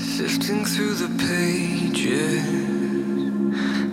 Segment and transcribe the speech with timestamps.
[0.00, 2.42] Sifting through the pages,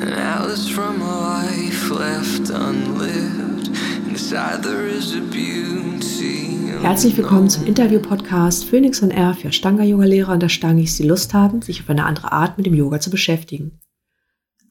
[0.01, 3.67] atlas from a life left unlived.
[4.07, 6.71] Inside there is a beauty.
[6.81, 11.81] Herzlich willkommen zum Interview-Podcast Phoenix on Air für Stanga-Yoga-Lehrer und Ashtangis, die Lust haben, sich
[11.81, 13.81] auf eine andere Art mit dem Yoga zu beschäftigen.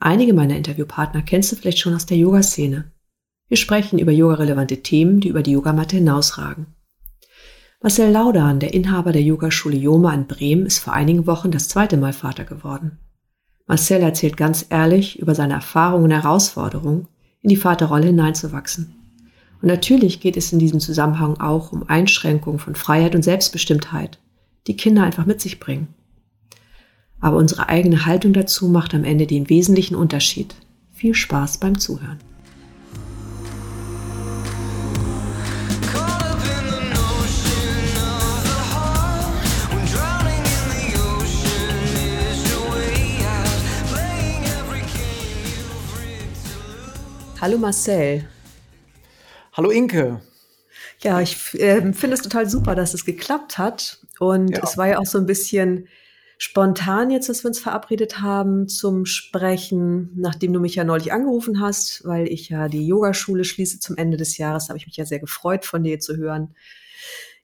[0.01, 2.93] Einige meiner Interviewpartner kennst du vielleicht schon aus der Yoga-Szene.
[3.49, 6.76] Wir sprechen über yogarelevante Themen, die über die Yogamatte hinausragen.
[7.87, 11.97] Marcel Laudan, der Inhaber der Yogaschule Yoma in Bremen, ist vor einigen Wochen das zweite
[11.97, 12.99] Mal Vater geworden.
[13.69, 17.07] Marcel erzählt ganz ehrlich über seine Erfahrungen und Herausforderungen,
[17.43, 18.97] in die Vaterrolle hineinzuwachsen.
[19.63, 24.19] Und natürlich geht es in diesem Zusammenhang auch um Einschränkungen von Freiheit und Selbstbestimmtheit,
[24.67, 25.87] die Kinder einfach mit sich bringen.
[27.21, 30.57] Aber unsere eigene Haltung dazu macht am Ende den wesentlichen Unterschied.
[30.91, 32.19] Viel Spaß beim Zuhören.
[47.39, 48.25] Hallo Marcel.
[49.53, 50.23] Hallo Inke.
[51.01, 53.99] Ja, ich äh, finde es total super, dass es geklappt hat.
[54.19, 54.63] Und ja.
[54.65, 55.87] es war ja auch so ein bisschen
[56.39, 61.61] spontan jetzt, dass wir uns verabredet haben zum Sprechen, nachdem du mich ja neulich angerufen
[61.61, 64.65] hast, weil ich ja die Yogaschule schließe zum Ende des Jahres.
[64.65, 66.55] Da habe ich mich ja sehr gefreut, von dir zu hören.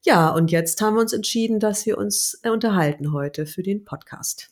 [0.05, 3.85] Ja, und jetzt haben wir uns entschieden, dass wir uns äh, unterhalten heute für den
[3.85, 4.48] Podcast.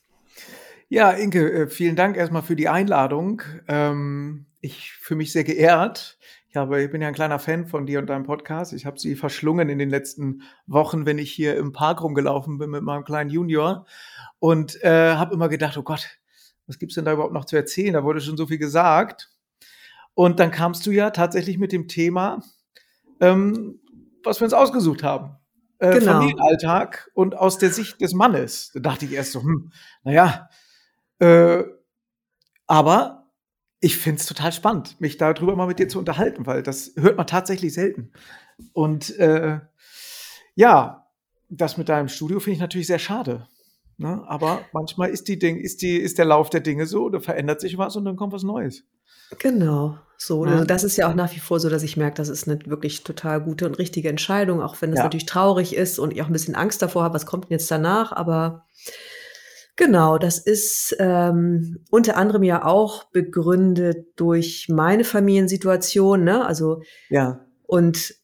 [0.90, 3.40] Ja, Inke, äh, vielen Dank erstmal für die Einladung.
[3.68, 6.18] Ähm, ich fühle mich sehr geehrt.
[6.48, 8.72] Ich, habe, ich bin ja ein kleiner Fan von dir und deinem Podcast.
[8.72, 12.70] Ich habe sie verschlungen in den letzten Wochen, wenn ich hier im Park rumgelaufen bin
[12.70, 13.86] mit meinem kleinen Junior
[14.40, 16.08] und äh, habe immer gedacht, oh Gott,
[16.66, 17.94] was gibt's denn da überhaupt noch zu erzählen?
[17.94, 19.30] Da wurde schon so viel gesagt.
[20.14, 22.42] Und dann kamst du ja tatsächlich mit dem Thema,
[23.20, 23.80] ähm,
[24.24, 25.36] was wir uns ausgesucht haben.
[25.78, 26.12] Äh, genau.
[26.12, 28.70] Familienalltag und aus der Sicht des Mannes.
[28.74, 29.72] Da dachte ich erst so, hm,
[30.02, 30.48] naja,
[31.20, 31.64] äh,
[32.66, 33.19] aber
[33.80, 37.16] ich finde es total spannend, mich darüber mal mit dir zu unterhalten, weil das hört
[37.16, 38.12] man tatsächlich selten.
[38.74, 39.60] Und äh,
[40.54, 41.06] ja,
[41.48, 43.48] das mit deinem Studio finde ich natürlich sehr schade.
[43.96, 44.22] Ne?
[44.26, 47.60] Aber manchmal ist die Ding, ist die, ist der Lauf der Dinge so, da verändert
[47.60, 48.84] sich was und dann kommt was Neues.
[49.38, 50.44] Genau, so.
[50.44, 50.52] Ja.
[50.52, 52.58] Also das ist ja auch nach wie vor so, dass ich merke, das ist eine
[52.66, 55.04] wirklich total gute und richtige Entscheidung, auch wenn es ja.
[55.04, 57.70] natürlich traurig ist und ich auch ein bisschen Angst davor habe, was kommt denn jetzt
[57.70, 58.66] danach, aber
[59.80, 66.44] Genau, das ist ähm, unter anderem ja auch begründet durch meine Familiensituation, ne?
[66.44, 67.40] Also ja.
[67.62, 68.14] Und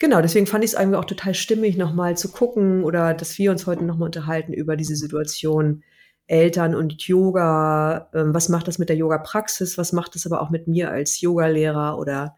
[0.00, 3.52] genau, deswegen fand ich es eigentlich auch total stimmig, nochmal zu gucken oder dass wir
[3.52, 5.84] uns heute nochmal unterhalten über diese Situation
[6.26, 8.10] Eltern und Yoga.
[8.12, 9.78] Ähm, was macht das mit der Yoga-Praxis?
[9.78, 12.34] Was macht das aber auch mit mir als Yogalehrer oder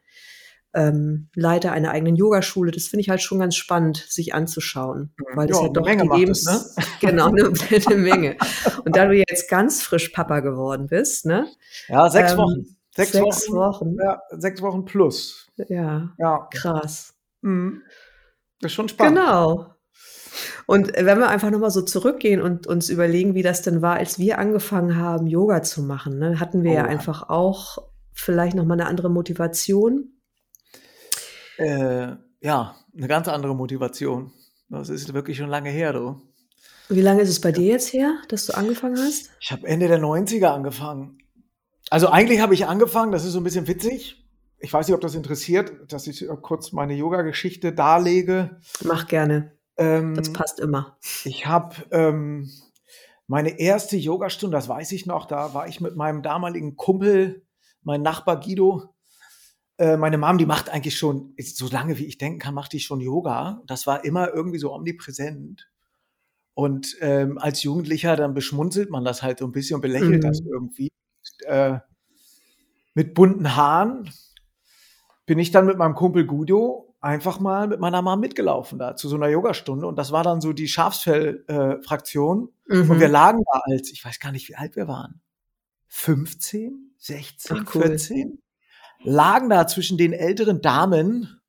[0.75, 2.71] ähm, Leiter einer eigenen Yogaschule.
[2.71, 6.03] Das finde ich halt schon ganz spannend, sich anzuschauen, weil das ja, ja doch Menge
[6.03, 6.85] die Lebens es, ne?
[7.01, 7.53] genau eine,
[7.87, 8.37] eine, Menge.
[8.85, 11.47] Und da du jetzt ganz frisch Papa geworden bist, ne?
[11.89, 12.77] Ja, sechs ähm, Wochen.
[12.95, 13.57] Sechs, sechs Wochen.
[13.57, 13.97] Wochen.
[14.03, 15.49] Ja, sechs Wochen plus.
[15.69, 16.13] Ja.
[16.19, 16.49] Ja.
[16.53, 17.15] Krass.
[17.43, 17.83] Mhm.
[18.61, 19.19] Das ist schon spannend.
[19.19, 19.67] Genau.
[20.67, 24.19] Und wenn wir einfach nochmal so zurückgehen und uns überlegen, wie das denn war, als
[24.19, 27.79] wir angefangen haben, Yoga zu machen, ne, hatten wir oh, ja einfach auch
[28.13, 30.16] vielleicht nochmal eine andere Motivation.
[31.57, 34.33] Äh, ja, eine ganz andere Motivation.
[34.69, 36.21] Das ist wirklich schon lange her, du.
[36.89, 39.31] Wie lange ist es bei dir jetzt her, dass du angefangen hast?
[39.41, 41.19] Ich habe Ende der 90er angefangen.
[41.91, 44.25] Also eigentlich habe ich angefangen, das ist so ein bisschen witzig.
[44.59, 48.61] Ich weiß nicht, ob das interessiert, dass ich kurz meine Yoga-Geschichte darlege.
[48.85, 49.53] Mach gerne.
[49.77, 50.97] Ähm, das passt immer.
[51.25, 52.51] Ich habe ähm,
[53.27, 57.45] meine erste Yogastunde, das weiß ich noch, da war ich mit meinem damaligen Kumpel,
[57.83, 58.95] mein Nachbar Guido,
[59.79, 62.81] äh, meine Mom, die macht eigentlich schon, so lange wie ich denken kann, macht die
[62.81, 63.63] schon Yoga.
[63.67, 65.69] Das war immer irgendwie so omnipräsent.
[66.55, 70.27] Und ähm, als Jugendlicher, dann beschmunzelt man das halt so ein bisschen und belächelt mhm.
[70.27, 70.91] das irgendwie.
[71.45, 71.81] Äh,
[72.95, 74.11] mit bunten Haaren
[75.27, 79.09] bin ich dann mit meinem Kumpel Guido einfach mal mit meiner Mom mitgelaufen da zu
[79.09, 79.87] so einer Yogastunde.
[79.87, 82.49] Und das war dann so die Schafsfell-Fraktion.
[82.71, 82.91] Äh, mhm.
[82.91, 85.21] Und wir lagen da als, ich weiß gar nicht, wie alt wir waren.
[85.89, 87.83] 15, 16, Ach, cool.
[87.83, 88.43] 14?
[89.07, 91.41] Lagen da zwischen den älteren Damen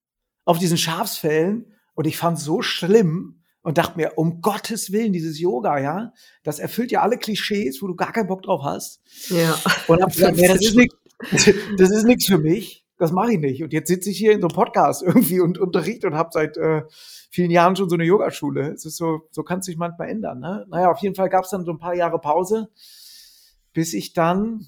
[0.46, 5.40] auf diesen Schafsfällen und ich fand so schlimm und dachte mir, um Gottes Willen, dieses
[5.40, 6.14] Yoga, ja,
[6.44, 9.02] das erfüllt ja alle Klischees, wo du gar keinen Bock drauf hast.
[9.30, 9.60] Ja.
[9.88, 10.96] Und hab gesagt, nee, das ist nichts,
[11.78, 12.86] das ist nichts für mich.
[13.00, 13.64] Das mache ich nicht.
[13.64, 16.58] Und jetzt sitze ich hier in so einem Podcast irgendwie und unterrichte und habe seit
[16.58, 16.84] äh,
[17.30, 18.72] vielen Jahren schon so eine Yogaschule.
[18.72, 20.40] Es ist so, so kann es sich manchmal ändern.
[20.40, 20.66] Ne?
[20.70, 22.70] Naja, auf jeden Fall gab es dann so ein paar Jahre Pause,
[23.74, 24.68] bis ich dann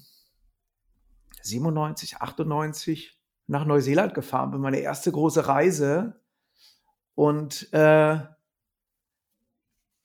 [1.42, 6.20] 97, 98 nach Neuseeland gefahren bin, meine erste große Reise
[7.14, 8.18] und äh,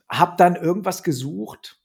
[0.10, 1.82] habe dann irgendwas gesucht,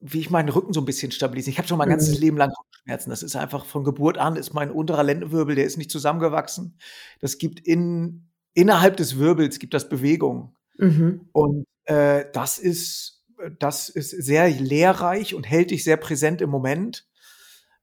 [0.00, 1.52] wie ich meinen Rücken so ein bisschen stabilisiere.
[1.52, 2.20] Ich habe schon mein ganzes Mhm.
[2.20, 3.10] Leben lang Rückenschmerzen.
[3.10, 6.78] Das ist einfach von Geburt an ist mein unterer Lendenwirbel, der ist nicht zusammengewachsen.
[7.20, 10.56] Das gibt in innerhalb des Wirbels gibt das Bewegung.
[10.76, 11.28] Mhm.
[11.32, 13.24] Und, äh, das ist
[13.58, 17.08] das ist sehr lehrreich und hält dich sehr präsent im Moment.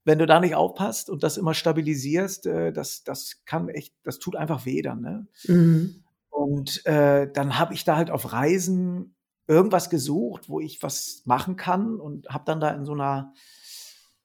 [0.06, 4.20] Wenn du da nicht aufpasst und das immer stabilisierst, äh, das das kann echt das
[4.20, 5.28] tut einfach weh dann, ne?
[5.48, 6.04] Mhm.
[6.32, 9.16] Und, äh, dann habe ich da halt auf Reisen
[9.48, 13.34] irgendwas gesucht, wo ich was machen kann und habe dann da in so 'ner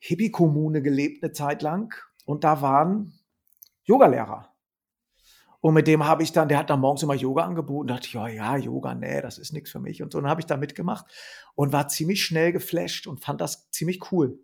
[0.00, 1.94] Hippie-Kommune gelebt 'ne Zeit lang
[2.26, 3.14] und da waren
[3.84, 4.50] Yogalehrer.
[5.64, 7.88] Und mit dem habe ich dann der hat dann morgens immer Yoga angeboten.
[7.88, 10.20] Da dachte ich: „Ja, ja, Yoga, ne, das ist nix für mich“ und so.
[10.20, 11.06] Dann habe ich da mitgemacht
[11.54, 14.38] und war ziemlich schnell geflasht und fand das ziemlich cool.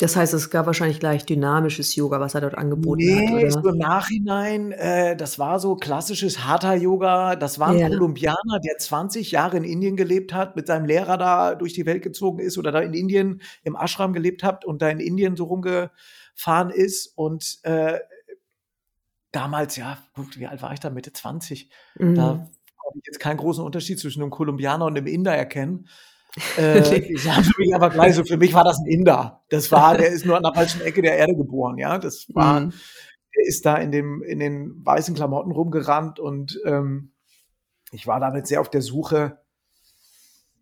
[0.00, 3.68] Das heißt, es gab wahrscheinlich gleich dynamisches Yoga, was er dort angeboten hat, Ne, so
[3.70, 7.34] im Nachhinein, äh, das war so klassisches Hatha-Yoga.
[7.34, 7.88] Das war 'n Ja.
[7.88, 12.02] Kolumbianer, der 20 Jahre in Indien gelebt hat, mit seinem Lehrer da durch die Welt
[12.02, 15.44] gezogen ist oder da in Indien im Ashram gelebt hat und da in Indien so
[15.44, 17.98] rumgefahren ist und, äh,
[19.32, 19.98] damals, ja,
[20.36, 20.90] wie alt war ich da?
[20.90, 21.70] Mitte 20.
[22.14, 22.50] Da Mhm.
[22.78, 25.88] konnte ich jetzt keinen großen Unterschied zwischen 'nem Kolumbianer und 'nem Inder erkennen.
[26.56, 29.42] Äh, sahen für mich aber gleich so für mich war das 'n Inder.
[29.50, 31.98] Das war der ist nur an der falschen Ecke der Erde geboren, ja?
[31.98, 32.72] Das war Mhm.
[33.36, 37.12] der ist da in dem in den weißen Klamotten rumgerannt und, ähm,
[37.92, 39.40] ich war damit sehr auf der Suche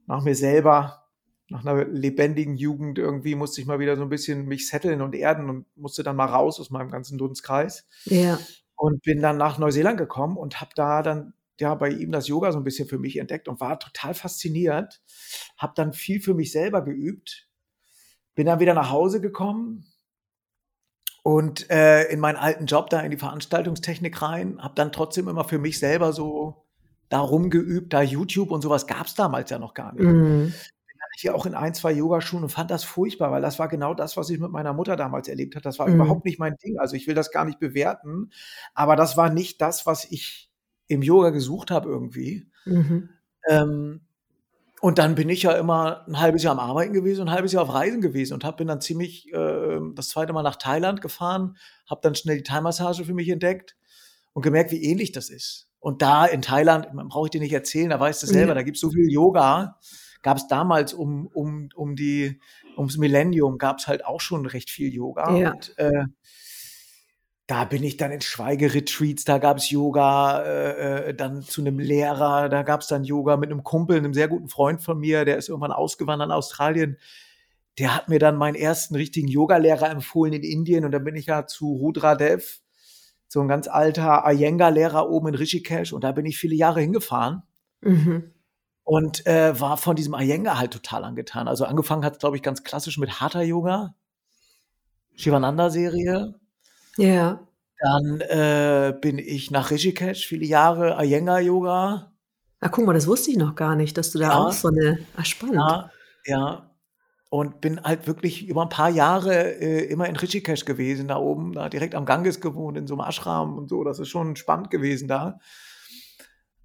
[0.08, 1.02] nach mir selber,
[1.48, 2.98] nach 'ner lebendigen Jugend.
[2.98, 6.16] Irgendwie musste ich mal wieder so 'n bisschen mich setteln und erden und musste dann
[6.16, 7.86] mal raus aus meinem ganzen Dunstkreis.
[8.04, 8.38] Ja.
[8.76, 12.52] Und bin dann nach Neuseeland gekommen und habe da dann, ja, bei ihm das Yoga
[12.52, 15.02] so 'n bisschen für mich entdeckt und war total fasziniert.
[15.58, 17.48] Habe dann viel für mich selber geübt,
[18.36, 19.86] bin dann wieder nach Hause gekommen
[21.22, 25.44] und, äh, in meinen alten Job da in die Veranstaltungstechnik rein, habe dann trotzdem immer
[25.44, 26.64] für mich selber so
[27.08, 30.14] da rumgeübt, da YouTube und so was gab's damals ja noch gar nicht.
[30.14, 30.60] Mhm.
[30.86, 33.68] Bin dann hier auch in 1, 2 Yogaschulen und fand das furchtbar, weil das war
[33.68, 35.62] genau das, was ich mit meiner Mutter damals erlebt habe.
[35.64, 35.90] Das war Mhm.
[35.90, 36.78] überhaupt nicht mein Ding.
[36.78, 38.30] Also, ich will das gar nicht bewerten,
[38.74, 40.45] aber das war nicht das, was ich
[40.88, 42.50] im Yoga gesucht habe irgendwie.
[42.66, 43.16] Mhm.
[43.48, 44.02] Ähm,
[44.82, 47.52] und dann bin ich ja immer 'n halbes Jahr am Arbeiten gewesen und 'n halbes
[47.52, 50.32] Jahr auf Reisen gewesen und habe bin dann ziemlich, ähm, das 2.
[50.34, 51.56] Mal nach Thailand gefahren,
[51.90, 53.76] habe dann schnell die Thai-Massage für mich entdeckt
[54.34, 55.68] und gemerkt, wie ähnlich das ist.
[55.80, 58.56] Und da in Thailand, brauche ich dir nicht erzählen, da weißt du selber, Ja.
[58.56, 59.78] da gibt's so viel Yoga.
[60.22, 62.40] Gab's damals um um um die
[62.76, 65.52] ums Millennium gab's halt auch schon recht viel Yoga Ja.
[65.52, 66.06] und, äh
[67.48, 72.48] da bin ich dann in Schweigeretreats, da gab's Yoga, äh, äh, dann zu 'nem Lehrer,
[72.48, 75.48] da gab's dann Yoga mit 'nem Kumpel, 'nem sehr guten Freund von mir, der ist
[75.48, 76.98] irgendwann ausgewandert nach Australien.
[77.78, 81.26] Der hat mir dann meinen ersten richtigen Yogalehrer empfohlen in Indien und dann bin ich
[81.26, 82.58] ja zu Rudra Dev,
[83.28, 87.42] so 'n ganz alter Iyengar-Lehrer oben in Rishikesh und da bin ich viele Jahre hingefahren
[87.82, 88.32] Mhm.
[88.84, 91.48] und, äh, war von diesem Iyengar halt total angetan.
[91.48, 93.94] Also, angefangen hat's, glaube ich, ganz klassisch mit Hatha-Yoga,
[95.16, 96.34] Shivananda-Serie.
[96.98, 97.46] Ja.
[97.78, 102.12] Dann, äh, bin ich nach Rishikesh, viele Jahre Iyengar-Yoga.
[102.62, 104.52] Ah, guck mal, das wusste ich noch gar nicht, dass du da auch Ja.
[104.52, 105.58] so 'ne ah, spannend.
[105.68, 105.90] Ja,
[106.24, 106.70] ja.
[107.30, 111.52] Und bin halt wirklich über 'n paar Jahre, äh, immer in Rishikesh gewesen, da oben,
[111.54, 113.84] da direkt am Ganges gewohnt, in so 'nem Ashram und so.
[113.84, 115.40] Das ist schon spannend gewesen da.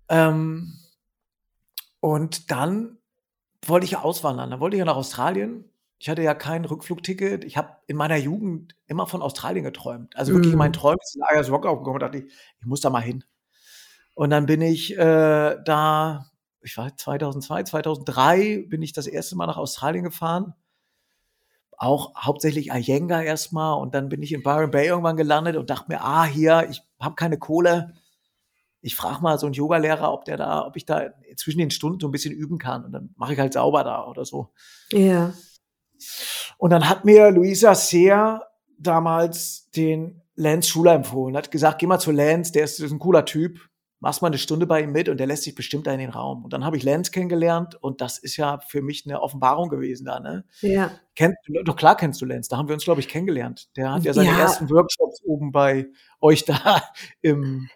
[0.09, 0.73] Ähm,
[2.01, 2.97] und dann
[3.65, 4.51] wollte ich ja auswandern.
[4.51, 5.70] Dann wollte ich ja nach Australien.
[6.01, 7.43] Ich hatte ja kein Rückflugticket.
[7.45, 10.15] Ich habe in meiner Jugend immer von Australien geträumt.
[10.17, 10.73] Also, wirklich in Mhm.
[10.73, 13.23] Träumen ist Ayers Rock aufgekommen und dachte ich: „Ich muss da mal hin.“
[14.15, 16.27] Und dann bin ich, äh, da
[16.61, 19.35] ich war 2002, 2003 bin ich das 1.
[19.35, 20.55] Mal nach Australien gefahren.
[21.77, 25.69] Auch hauptsächlich Iyengar erst mal und dann bin ich in Byron Bay irgendwann gelandet und
[25.69, 27.93] dachte mir: „Ah, hier, ich habe keine Kohle.
[28.81, 31.99] Ich frage mal so 'n Yogalehrer, ob der da ob ich da zwischen den Stunden
[32.01, 34.51] so 'n bisschen üben kann und dann mache ich halt sauber da oder so.“
[34.91, 35.33] Ja.
[36.57, 38.47] Und dann hat mir Louisa Sear
[38.79, 42.99] damals den Lance Schuler empfohlen, hat gesagt: „Geh mal zu Lance, der ist ist 'n
[42.99, 43.59] cooler Typ.
[43.99, 46.09] Machst mal 'ne Stunde bei ihm mit und der lässt dich bestimmt da in den
[46.11, 49.69] Raum.“ Und dann habe ich Lance kennengelernt und das ist ja für mich 'ne Offenbarung
[49.69, 50.45] gewesen da, ne?
[50.61, 50.99] Ja.
[51.15, 53.69] Kennt doch klar kennst du Lance, da haben wir uns, glaube ich, kennengelernt.
[53.77, 54.37] Der hat ja seine Ja.
[54.37, 55.87] ersten Workshops oben bei
[56.21, 56.55] euch da
[57.21, 57.69] im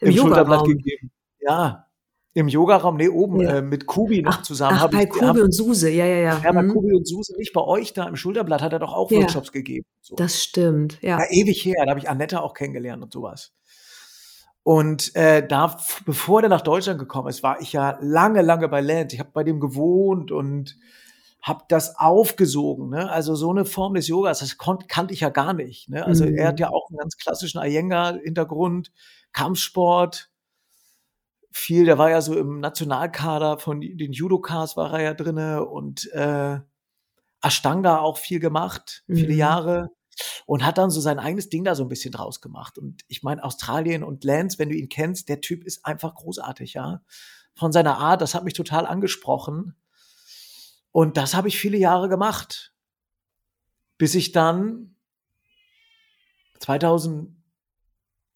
[0.00, 1.10] Im im Schulterblatt gegeben.
[1.40, 1.86] Ja,
[2.34, 3.50] im Yogaraum, ne, oben, Ja.
[3.58, 5.90] äh, mit Kubi noch Ach zusammen ach, habe bei ich Kubi habe und Suse.
[5.90, 6.44] Ja, ja, ja.
[6.44, 6.72] ja, bei Mhm.
[6.72, 9.14] Kubi und Suse, nicht bei euch da im Schulterblatt hat er doch auch Ja.
[9.14, 10.16] Workshops gegeben, so.
[10.16, 11.18] Das stimmt, ja.
[11.18, 13.50] Ja, ewig her, da habe ich Annette auch kennengelernt und so was.
[14.66, 18.80] Und, äh, da bevor der nach Deutschland gekommen ist, war ich ja lange, lange bei
[18.80, 19.14] Lance.
[19.14, 20.76] Ich habe bei dem gewohnt und
[21.42, 23.10] habe das aufgesogen, ne?
[23.10, 26.06] Also, so 'ne Form des Yogas, das konnt kannte ich ja gar nicht, ne?
[26.06, 26.60] Also, er hat Mhm.
[26.60, 28.92] ja auch 'n ganz klassischen Iyengar-Hintergrund,
[29.32, 30.28] Kampfsport.
[31.52, 36.10] Viel der war ja so im Nationalkader von den Judokas war er ja drinne und,
[36.12, 36.58] äh,
[37.42, 39.38] Ashtanga auch viel gemacht, viele Mhm.
[39.38, 39.88] Jahre.
[40.46, 42.78] Und hat dann so sein eigenes Ding da so ein bisschen draus gemacht.
[42.78, 46.74] Und ich meine, Australien und Lance, wenn du ihn kennst, der Typ ist einfach großartig,
[46.74, 47.02] ja.
[47.56, 49.74] Von seiner Art, das hat mich total angesprochen.
[50.92, 52.74] Und das habe ich viele Jahre gemacht.
[53.98, 54.96] Bis ich dann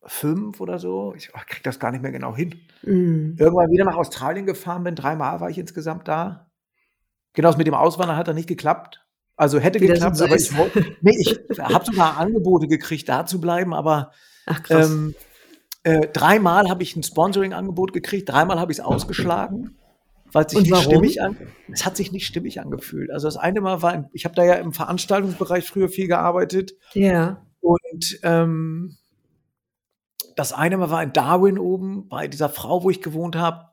[0.09, 3.37] 2005 oder so, ich oh, krieg das gar nicht mehr genau hin, Mhm.
[3.39, 4.95] irgendwann wieder nach Australien gefahren bin.
[4.95, 6.51] Dreimal war ich insgesamt da.
[7.35, 9.03] Genau, das mit dem Auswandern hat dann nicht geklappt.
[9.37, 10.51] Also hätte Wie geklappt, so aber ist.
[10.53, 14.13] ich, wollte- nee, ich habe sogar Angebote gekriegt, da zu bleiben, aber
[14.47, 14.89] Ach krass.
[14.91, 15.15] ähm,
[15.83, 19.77] äh, dreimal habe ich ein Sponsoring-Angebot gekriegt, dreimal habe ich es ausgeschlagen,
[20.33, 21.37] weil es sich nicht stimmig an,
[21.71, 23.11] es hat sich nicht stimmig angefühlt.
[23.11, 27.43] Also das eine Mal war, ich habe da ja im Veranstaltungsbereich früher viel gearbeitet ja.
[27.61, 28.97] und ähm,
[30.37, 33.71] das eine Mal war in Darwin oben bei dieser Frau, wo ich gewohnt habe.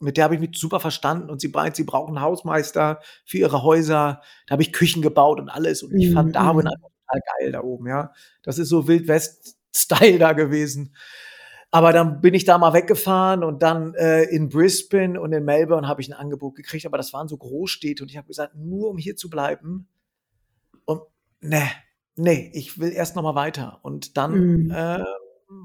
[0.00, 3.38] Mit der habe ich mich super verstanden und sie meint, sie brauchen einen Hausmeister für
[3.38, 4.20] ihre Häuser.
[4.46, 5.82] Da habe ich Küchen gebaut und alles.
[5.84, 6.72] Und ich Mhm, fand Darwin mhm.
[6.72, 8.12] einfach total geil da oben, ja.
[8.42, 10.94] Das ist so Wild West-Style da gewesen.
[11.70, 15.88] Aber dann bin ich da mal weggefahren und dann äh, in Brisbane und in Melbourne
[15.88, 18.90] habe ich ein Angebot gekriegt, aber das waren so Großstädte und ich habe gesagt, nur
[18.90, 19.88] um hier zu bleiben.
[20.84, 21.02] Und
[21.40, 21.62] ne,
[22.16, 23.78] nee, ich will erst noch mal weiter.
[23.82, 24.70] Und dann Mhm.
[24.70, 24.98] äh,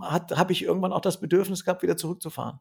[0.02, 2.60] habe ich irgendwann auch das Bedürfnis gehabt, wieder zurückzufahren.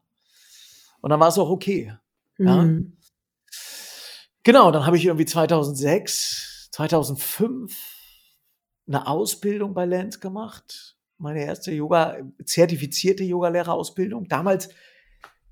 [1.01, 1.93] Und dann war es auch okay.
[2.37, 2.63] Ja.
[2.63, 2.97] Mhm.
[4.43, 7.75] Genau, dann habe ich irgendwie 2006, 2005
[8.87, 10.95] eine Ausbildung bei Lenz gemacht.
[11.17, 14.27] Meine erste Yoga, zertifizierte Yogalehrerausbildung.
[14.29, 14.69] Damals,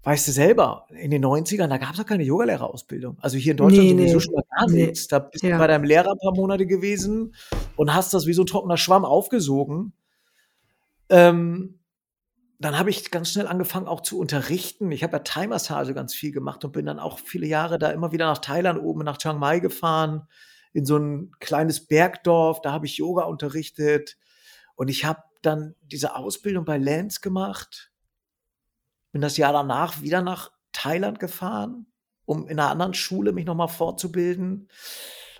[0.03, 3.17] weißt du selber, in den 90ern, da gab es auch keine Yogalehrerausbildung.
[3.20, 4.22] Also hier in Deutschland Nee, sowieso nee.
[4.22, 4.86] schon mal gar Nee.
[4.86, 5.08] nichts.
[5.08, 5.51] Da bist Ja.
[5.51, 7.36] du bei deinem Lehrer ein paar Monate gewesen
[7.75, 9.91] und hast das wie so ein trockener Schwamm aufgesogen.
[11.09, 11.79] Ähm,
[12.59, 14.91] dann habe ich ganz schnell angefangen auch zu unterrichten.
[14.91, 18.12] Ich habe ja Thai-Massage ganz viel gemacht und bin dann auch viele Jahre da immer
[18.12, 20.27] wieder nach Thailand oben, nach Chiang Mai gefahren,
[20.71, 22.62] in so ein kleines Bergdorf.
[22.62, 24.17] Da habe ich Yoga unterrichtet
[24.75, 27.91] und ich habe dann diese Ausbildung bei Lance gemacht.
[29.12, 31.88] Bin das Jahr danach wieder nach Thailand gefahren,
[32.25, 34.69] um in einer anderen Schule mich nochmal fortzubilden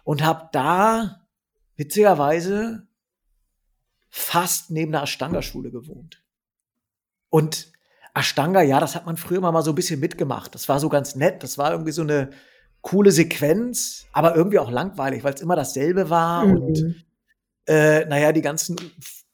[0.03, 1.27] und habe da
[1.75, 2.88] witzigerweise
[4.17, 6.24] fast neben der Ashtanga-Schule gewohnt.
[7.29, 7.74] Und
[8.13, 10.55] Ashtanga, ja, das hat man früher immer mal so ein bisschen mitgemacht.
[10.55, 11.43] Das war so ganz nett.
[11.43, 12.29] Das war irgendwie so eine
[12.79, 16.45] coole Sequenz, aber irgendwie auch langweilig, weil es immer dasselbe war.
[16.45, 16.95] Und Mhm.
[17.67, 18.77] äh, naja, die ganzen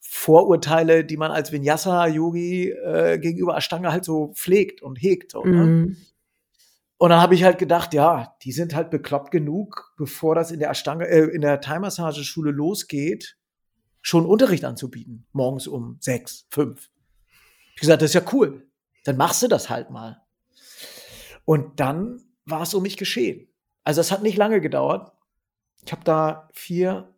[0.00, 5.30] Vorurteile, die man als Vinyasa-Yogi äh, gegenüber Ashtanga halt so pflegt und hegt.
[5.30, 5.62] So, ne?
[5.64, 5.96] Mhm.
[6.98, 10.58] Und dann habe ich halt gedacht, ja, die sind halt bekloppt genug, bevor das in
[10.58, 13.36] der Ashtanga, äh, in der Thai-Massageschule losgeht,
[14.02, 15.26] schon Unterricht anzubieten.
[15.32, 16.90] Morgens um sechs, fünf.
[17.74, 18.66] Ich gesagt, das ist ja cool.
[19.04, 20.20] Dann machst du das halt mal.
[21.44, 23.48] Und dann war es um mich geschehen.
[23.84, 25.12] Also es hat nicht lange gedauert.
[25.84, 27.12] Ich habe da vier,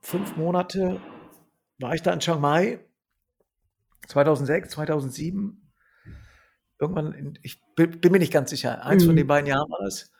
[0.00, 1.00] fünf Monate,
[1.78, 2.78] war ich da in Chiang Mai.
[4.08, 5.72] 2006, 2007
[6.78, 9.18] irgendwann, in, ich bin, bin mir nicht ganz sicher, eins von Mhm.
[9.18, 10.12] den beiden Jahren war das.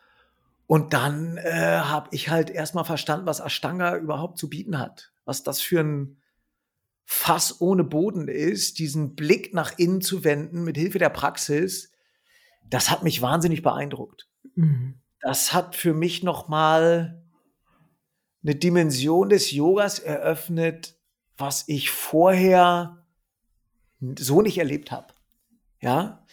[0.66, 5.12] Und dann äh, habe ich halt erstmal verstanden, was Ashtanga überhaupt zu bieten hat.
[5.24, 6.16] Was das für ein
[7.04, 11.92] Fass ohne Boden ist, diesen Blick nach innen zu wenden mit Hilfe der Praxis.
[12.68, 14.28] Das hat mich wahnsinnig beeindruckt.
[14.56, 14.94] Mhm.
[15.20, 17.22] Das hat für mich nochmal
[18.42, 20.96] eine Dimension des Yogas eröffnet,
[21.36, 23.04] was ich vorher
[24.18, 25.14] so nicht erlebt habe.
[25.80, 26.24] Ja.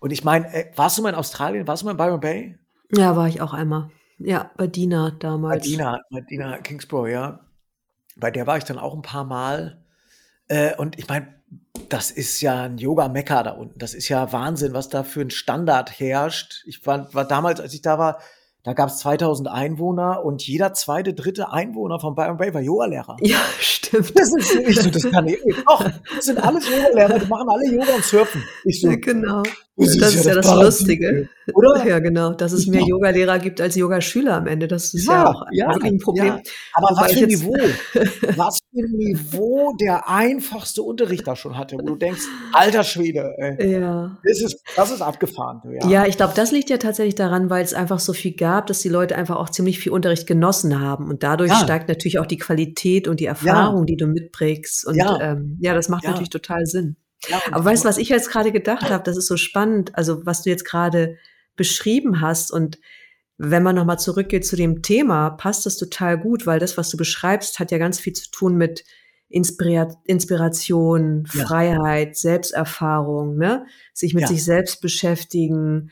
[0.00, 1.66] Und ich meine, äh, warst du mal in Australien?
[1.66, 2.58] Warst du mal in Byron Bay?
[2.92, 3.90] Ja, war ich auch einmal.
[4.18, 5.64] Ja, bei Dina damals.
[5.64, 7.40] Madina, Madina Kingsborough, ja.
[8.16, 9.84] Bei der war ich dann auch ein paar Mal.
[10.48, 11.34] Äh, und ich meine,
[11.88, 13.78] das ist ja ein Yoga-Mekka da unten.
[13.78, 16.62] Das ist ja Wahnsinn, was da für ein Standard herrscht.
[16.66, 18.20] Ich war, war damals, als ich da war,
[18.62, 23.16] da gab es 2000 Einwohner und jeder zweite, dritte Einwohner von Byron Bay war Yoga-Lehrer.
[23.20, 24.18] Ja, stimmt.
[24.18, 25.38] Das ist ich so, das kann ich.
[25.66, 25.84] Doch,
[26.16, 28.42] das sind alles Yoga-Lehrer, die machen alle Yoga und Surfen.
[28.64, 29.42] Ich so, Genau.
[29.76, 31.28] Das Das ist ja das Wahnsinn, Lustige.
[31.54, 31.86] Oder?
[31.86, 32.32] Ja, genau.
[32.32, 32.86] Dass es mehr Ja.
[32.88, 34.66] Yogalehrer gibt als Yogaschüler am Ende.
[34.68, 36.26] Das ist ja, Ja, auch ja, wirklich ein Problem.
[36.26, 36.40] ja.
[36.72, 37.54] Aber Wobei was für ein Niveau,
[38.36, 43.32] was für ein Niveau der einfachste Unterricht da schon hatte, wo du denkst, alter Schwede,
[43.36, 44.16] ey, Ja.
[44.24, 45.60] das ist, das ist abgefahren.
[45.80, 45.88] Ja.
[45.88, 48.80] Ja, ich glaube, das liegt ja tatsächlich daran, weil es einfach so viel gab, dass
[48.80, 51.08] die Leute einfach auch ziemlich viel Unterricht genossen haben.
[51.10, 54.86] Und dadurch steigt natürlich auch die Qualität und die Erfahrung, die du mitprägst.
[54.86, 55.20] Und Ja.
[55.20, 56.96] ähm, ja, das macht natürlich total Sinn.
[57.28, 59.02] Ja, Aber weißt du, was ich jetzt gerade gedacht habe?
[59.04, 61.16] Das ist so spannend, also was du jetzt gerade
[61.56, 62.78] beschrieben hast und
[63.38, 66.96] wenn man nochmal zurückgeht zu dem Thema, passt das total gut, weil das, was du
[66.96, 68.84] beschreibst, hat ja ganz viel zu tun mit
[69.28, 71.46] Inspira Inspiration, Ja.
[71.46, 73.66] Freiheit, Selbsterfahrung, ne?
[73.92, 74.28] Sich mit Ja.
[74.28, 75.90] sich selbst beschäftigen.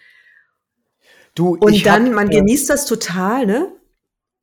[1.34, 3.72] du, Und dann, hab, man äh, genießt das total, ne?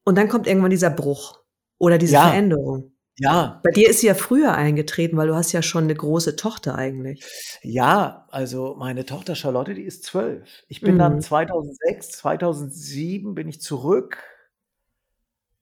[0.03, 1.39] Und dann kommt irgendwann dieser Bruch
[1.77, 2.23] oder diese Ja.
[2.27, 2.90] Veränderung.
[3.17, 6.35] Ja, Bei dir ist sie ja früher eingetreten, weil du hast ja schon eine große
[6.37, 7.23] Tochter eigentlich.
[7.61, 10.47] ja, also meine Tochter Charlotte, die ist zwölf.
[10.69, 11.21] Ich bin dann Mhm.
[11.21, 14.17] 2006, 2007 bin ich zurück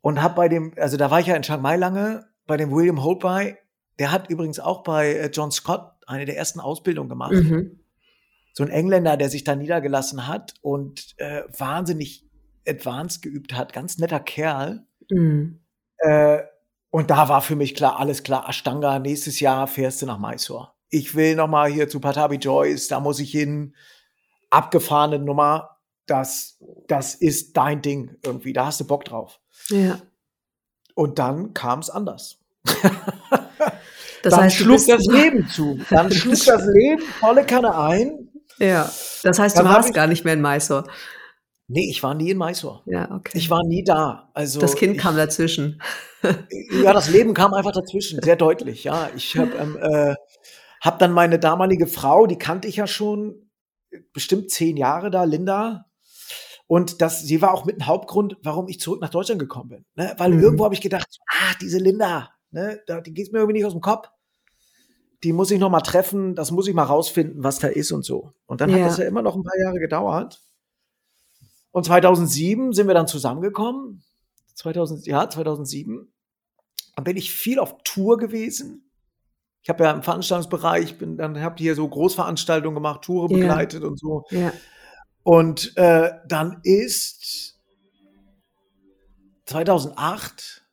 [0.01, 2.72] und habe bei dem, also da war ich ja in Chiang Mai lange, bei dem
[2.72, 3.56] William Holtby,
[3.98, 7.34] der hat übrigens auch bei äh, John Scott eine der ersten Ausbildungen gemacht.
[7.34, 7.79] Mhm.
[8.53, 12.25] So ein Engländer, der sich da niedergelassen hat und äh, wahnsinnig
[12.68, 14.86] advanced geübt hat, ganz netter Kerl.
[15.10, 15.60] Mhm.
[15.98, 16.39] Äh,
[16.91, 20.72] und da war für mich klar, alles klar, Ashtanga, nächstes Jahr fährst du nach Mysore.
[20.89, 23.75] Ich will noch mal hier zu Patabi Joyce, da muss ich hin.
[24.50, 25.77] Abgefahrene Nummer,
[26.08, 29.39] das, das ist dein Ding irgendwie, da hast du Bock drauf.
[29.69, 30.00] Ja.
[30.96, 32.39] Und dann kam es anders.
[34.22, 35.79] Das dann heißt, schlug das Leben zu.
[35.89, 38.27] Dann schlug das Leben volle Kanne ein.
[38.58, 38.91] Ja.
[39.24, 40.84] Das heißt, Dann du warst ich- gar nicht mehr in Mysore.
[41.71, 42.81] Nee, ich war nie in Mysore.
[42.88, 43.38] Ja, okay.
[43.38, 44.29] Ich war nie da.
[44.33, 45.81] Also das Kind ich, kam dazwischen.
[46.83, 48.83] Ja, das Leben kam einfach dazwischen, sehr deutlich.
[48.83, 50.15] Ja, ich habe ähm, äh,
[50.81, 53.49] hab dann meine damalige Frau, die kannte ich ja schon
[54.11, 55.85] bestimmt zehn Jahre da, Linda.
[56.67, 59.85] Und das, sie war auch mit ein Hauptgrund, warum ich zurück nach Deutschland gekommen bin.
[59.95, 60.13] Ne?
[60.17, 60.41] Weil Mhm.
[60.41, 63.81] irgendwo habe ich gedacht, ah, diese Linda, ne, die geht mir irgendwie nicht aus dem
[63.81, 64.09] Kopf.
[65.23, 68.03] Die muss ich noch mal treffen, das muss ich mal rausfinden, was da ist und
[68.03, 68.33] so.
[68.45, 68.79] Und dann Ja.
[68.79, 70.41] hat das ja immer noch ein paar Jahre gedauert.
[71.71, 74.03] Und 2007 sind wir dann zusammengekommen.
[74.55, 76.11] 2000, ja, 2007.
[76.95, 78.89] Dann bin ich viel auf Tour gewesen.
[79.61, 83.38] Ich habe ja im Veranstaltungsbereich, bin dann habe hier so Großveranstaltungen gemacht, Toure Ja.
[83.38, 84.25] begleitet und so.
[84.31, 84.51] Ja.
[85.23, 87.59] Und äh, dann ist
[89.45, 90.65] 2008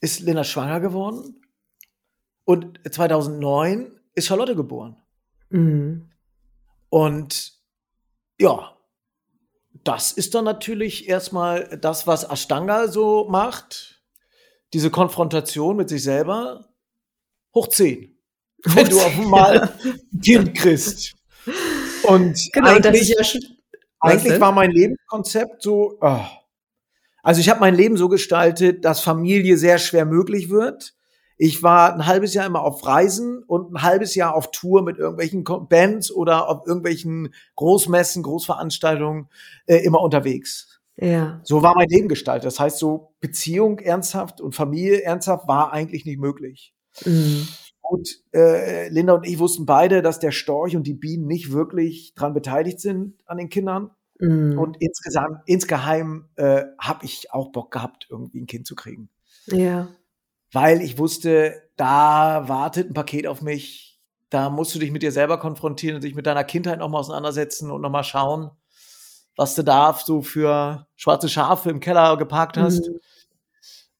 [0.00, 1.42] ist Linda schwanger geworden
[2.44, 4.96] und 2009 ist Charlotte geboren.
[5.50, 6.10] Mhm.
[6.88, 7.52] Und
[8.38, 8.76] ja,
[9.84, 14.02] das ist dann natürlich erstmal das, was Ashtanga so macht.
[14.72, 16.68] Diese Konfrontation mit sich selber.
[17.54, 18.16] Hoch 10.
[18.64, 21.14] Wenn du auf einmal ein Kind kriegst.
[22.02, 23.40] Und Genau, das eigentlich, ist ja schon.
[24.00, 26.30] Eigentlich war mein Lebenskonzept so, ah.
[27.22, 30.94] also ich habe mein Leben so gestaltet, dass Familie sehr schwer möglich wird.
[31.42, 34.98] Ich war ein halbes Jahr immer auf Reisen und ein halbes Jahr auf Tour mit
[34.98, 39.30] irgendwelchen Bands oder auf irgendwelchen Großmessen, Großveranstaltungen
[39.64, 40.82] äh, immer unterwegs.
[40.98, 41.40] Ja.
[41.42, 42.44] So war mein Leben gestaltet.
[42.44, 46.74] Das heißt, so Beziehung ernsthaft und Familie ernsthaft war eigentlich nicht möglich.
[47.06, 47.48] Mhm.
[47.80, 52.12] Und äh, Linda und ich wussten beide, dass der Storch und die Bienen nicht wirklich
[52.14, 53.92] dran beteiligt sind an den Kindern.
[54.18, 54.58] Mhm.
[54.58, 59.08] Und insgesamt, insgeheim äh, habe ich auch Bock gehabt, irgendwie ein Kind zu kriegen.
[59.46, 59.88] ja.
[60.52, 63.98] Weil ich wusste, da wartet ein Paket auf mich.
[64.30, 67.70] Da musst du dich mit dir selber konfrontieren und dich mit deiner Kindheit nochmal auseinandersetzen
[67.70, 68.50] und nochmal schauen,
[69.36, 72.88] was du da so für schwarze Schafe im Keller geparkt hast.
[72.88, 73.00] Mhm.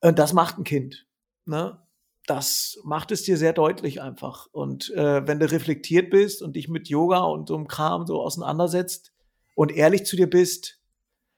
[0.00, 1.06] Und das macht ein Kind.
[1.46, 1.78] Ne?
[2.26, 4.46] Das macht es dir sehr deutlich einfach.
[4.52, 8.20] Und äh, wenn du reflektiert bist und dich mit Yoga und so einem Kram so
[8.22, 9.12] auseinandersetzt
[9.54, 10.78] und ehrlich zu dir bist,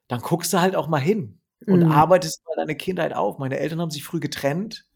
[0.09, 1.93] dann guckst du halt auch mal hin und Mhm.
[1.93, 3.39] arbeitest mal deine Kindheit auf.
[3.39, 4.87] Meine Eltern haben sich früh getrennt.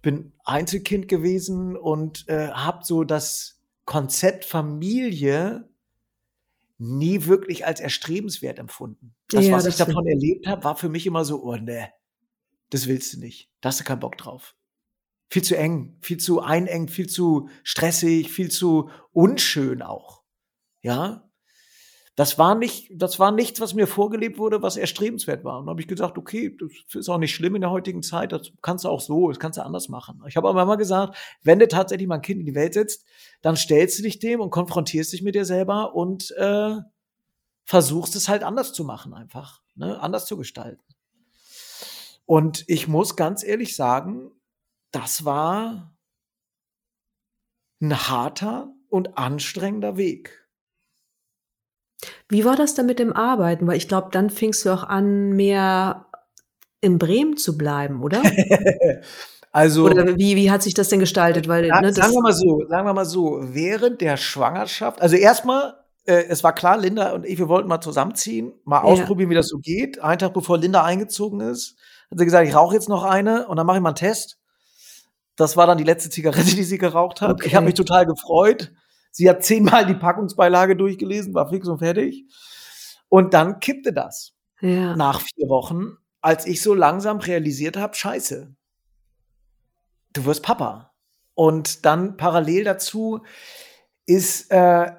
[0.00, 5.68] Ich bin Einzelkind gewesen und äh, habe so das Konzept Familie
[6.78, 9.14] nie wirklich als erstrebenswert empfunden.
[9.28, 11.90] Das, Ja, was das ich davon erlebt habe, war für mich immer so, oh ne,
[12.70, 13.50] das willst du nicht.
[13.60, 14.56] Da hast du keinen Bock drauf.
[15.28, 20.22] Viel zu eng, viel zu einengt, viel zu stressig, viel zu unschön auch.
[20.80, 21.29] Ja,
[22.16, 25.58] das war nicht, das war nichts, was mir vorgelebt wurde, was erstrebenswert war.
[25.58, 28.32] Und dann habe ich gesagt, okay, das ist auch nicht schlimm in der heutigen Zeit,
[28.32, 30.22] das kannst du auch so, das kannst du anders machen.
[30.26, 33.06] Ich habe aber immer gesagt, wenn du tatsächlich mal ein Kind in die Welt setzt,
[33.42, 36.76] dann stellst du dich dem und konfrontierst dich mit dir selber und äh,
[37.64, 40.00] versuchst es halt anders zu machen, einfach, ne?
[40.00, 40.82] anders zu gestalten.
[42.26, 44.30] Und ich muss ganz ehrlich sagen,
[44.90, 45.94] das war
[47.80, 50.39] ein harter und anstrengender Weg.
[52.28, 53.66] Wie war das denn mit dem Arbeiten?
[53.66, 56.06] Weil ich glaube, dann fingst du auch an, mehr
[56.80, 58.22] in Bremen zu bleiben, oder?
[59.52, 61.48] also Oder wie, wie hat sich das denn gestaltet?
[61.48, 65.16] Weil, Ja, ne, sagen wir mal so, sagen wir mal so, während der Schwangerschaft, also
[65.16, 65.74] erstmal,
[66.06, 68.84] äh, es war klar, Linda und ich, wir wollten mal zusammenziehen, mal Ja.
[68.84, 70.00] ausprobieren, wie das so geht.
[70.00, 71.76] Einen Tag bevor Linda eingezogen ist,
[72.10, 74.38] hat sie gesagt, ich rauche jetzt noch eine und dann mache ich mal einen Test.
[75.36, 77.40] Das war dann die letzte Zigarette, die sie geraucht hat.
[77.40, 77.56] Ich Okay.
[77.56, 78.72] habe mich total gefreut.
[79.10, 82.24] Sie hat zehnmal die Packungsbeilage durchgelesen, war fix und fertig.
[83.08, 84.96] Und dann kippte das ja.
[84.96, 88.54] nach vier Wochen, als ich so langsam realisiert habe, scheiße,
[90.12, 90.92] du wirst Papa.
[91.34, 93.22] Und dann parallel dazu
[94.06, 94.90] ist äh,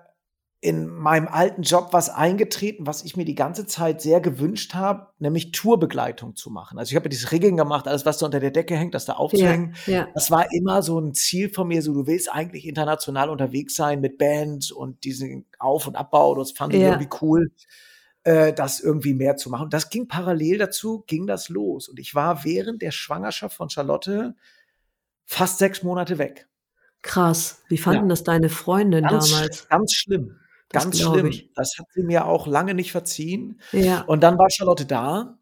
[0.64, 5.08] in meinem alten Job was eingetreten, was ich mir die ganze Zeit sehr gewünscht habe,
[5.18, 6.78] nämlich Tourbegleitung zu machen.
[6.78, 9.06] Also ich habe ja dieses Rigging gemacht, alles, was da unter der Decke hängt, das
[9.06, 9.76] da aufzuhängen.
[9.88, 10.08] Ja, ja.
[10.14, 14.02] Das war immer so ein Ziel von mir, so du willst eigentlich international unterwegs sein
[14.02, 16.36] mit Bands und diesen Auf- und Abbau.
[16.36, 17.52] Das fand ich irgendwie cool,
[18.24, 19.64] äh, das irgendwie mehr zu machen.
[19.64, 21.90] Und das ging parallel dazu, ging das los.
[21.90, 24.36] Und ich war während der Schwangerschaft von Charlotte
[25.26, 26.48] fast sechs Monate weg.
[27.02, 27.64] Krass.
[27.68, 28.10] Wie fanden Ja.
[28.10, 29.68] das deine Freundin Ganz, damals?
[29.70, 30.38] ganz schlimm.
[30.72, 31.26] Das Ganz schlimm.
[31.28, 31.52] ich.
[31.56, 33.60] Das hat sie mir auch lange nicht verziehen.
[33.72, 34.02] Ja.
[34.02, 35.38] Und dann war Charlotte da.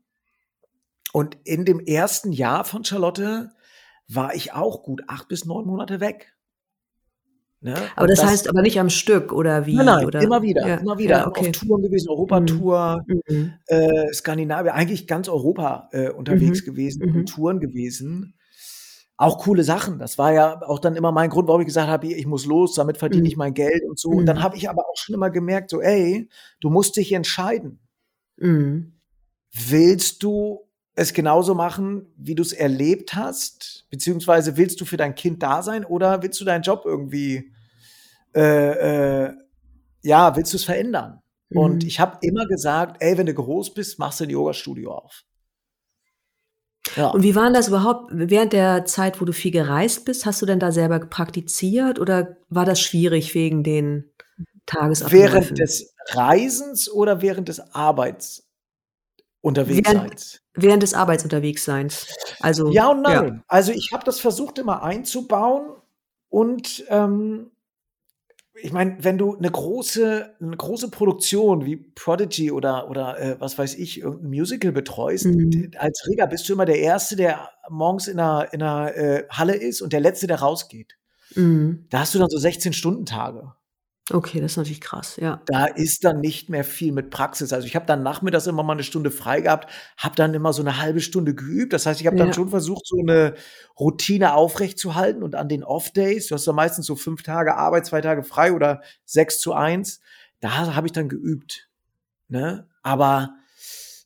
[1.13, 3.51] Und in dem ersten Jahr von Charlotte
[4.07, 6.33] war ich auch gut acht bis neun Monate weg.
[7.61, 7.75] Ne?
[7.95, 9.75] Aber Und das, heißt aber nicht am Stück oder wie?
[9.75, 10.21] nein, nein, oder?
[10.21, 11.17] immer wieder, Ja, immer wieder.
[11.19, 11.49] Ja, okay.
[11.49, 13.53] Auf Touren gewesen, Europatour, Mhm.
[13.67, 17.25] äh, Skandinavien, eigentlich ganz Europa äh, unterwegs Mhm, gewesen, mhm.
[17.25, 18.33] Touren gewesen.
[19.21, 19.99] Auch coole Sachen.
[19.99, 22.75] Das war ja auch dann immer mein Grund, warum ich gesagt habe, ich muss los,
[22.75, 23.27] damit verdiene Mhm.
[23.27, 24.11] ich mein Geld und so.
[24.11, 24.43] Und dann Mhm.
[24.43, 26.29] habe ich aber auch schon immer gemerkt, so, ey,
[26.61, 27.79] du musst dich entscheiden.
[28.37, 28.93] Mhm.
[29.51, 30.61] Willst du
[30.95, 33.87] es genauso machen, wie du es erlebt hast?
[33.89, 37.51] Beziehungsweise willst du für dein Kind da sein oder willst du deinen Job irgendwie,
[38.35, 39.33] äh, äh,
[40.03, 41.21] ja, willst du es verändern?
[41.53, 41.87] Und Mhm.
[41.87, 45.23] ich habe immer gesagt, ey, wenn du groß bist, machst du ein Yoga-Studio auf.
[46.95, 47.09] Ja.
[47.09, 50.25] Und wie war denn das überhaupt während der Zeit, wo du viel gereist bist?
[50.25, 54.11] Hast du denn da selber praktiziert oder war das schwierig wegen den
[54.65, 55.33] Tagesabläufen?
[55.33, 58.47] Während des Reisens oder während des Arbeits
[59.41, 62.07] unterwegs während des Arbeitsunterwegsseins.
[62.39, 63.43] Also Ja und nein.
[63.47, 65.71] Also ich habe das versucht immer einzubauen
[66.29, 67.51] und ähm,
[68.61, 73.57] ich meine, wenn du eine große, eine große Produktion wie Prodigy oder, oder äh, was
[73.57, 75.71] weiß ich, irgendein Musical betreust, Mhm.
[75.77, 79.55] als Reger bist du immer der Erste, der morgens in einer, in einer äh, Halle
[79.55, 80.97] ist und der Letzte, der rausgeht.
[81.35, 81.85] Mhm.
[81.89, 83.53] Da hast du dann so 16-Stunden-Tage.
[84.11, 85.41] Okay, das ist natürlich krass, ja.
[85.45, 87.53] Da ist dann nicht mehr viel mit Praxis.
[87.53, 90.61] Also ich habe dann nachmittags immer mal eine Stunde frei gehabt, habe dann immer so
[90.61, 91.73] eine halbe Stunde geübt.
[91.73, 92.33] Das heißt, ich habe dann Ja.
[92.33, 93.35] schon versucht, so eine
[93.79, 95.23] Routine aufrechtzuhalten.
[95.23, 98.53] Und an den Off-Days, du hast ja meistens so fünf Tage Arbeit, zwei Tage frei
[98.53, 100.01] oder sechs zu eins,
[100.39, 101.69] da habe ich dann geübt.
[102.27, 102.67] Ne?
[102.81, 103.35] Aber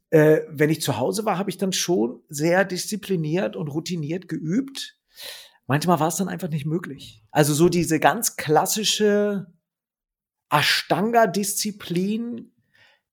[0.10, 4.98] äh, wenn ich zu Hause war, habe ich dann schon sehr diszipliniert und routiniert geübt.
[5.66, 7.24] Manchmal war es dann einfach nicht möglich.
[7.32, 9.48] Also so diese ganz klassische
[10.54, 12.52] Ashtanga-Disziplin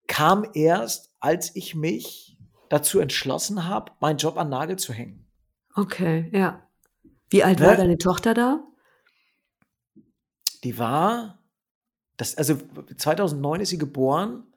[0.07, 5.27] kam erst, als ich mich dazu entschlossen habe, meinen Job an Nagel zu hängen.
[5.75, 6.69] Okay, ja.
[7.31, 7.67] Wie alt Ne?
[7.67, 8.63] war deine Tochter da?
[10.65, 11.43] Die war,
[12.17, 12.59] das, also
[12.97, 14.50] 2009 ist sie geboren.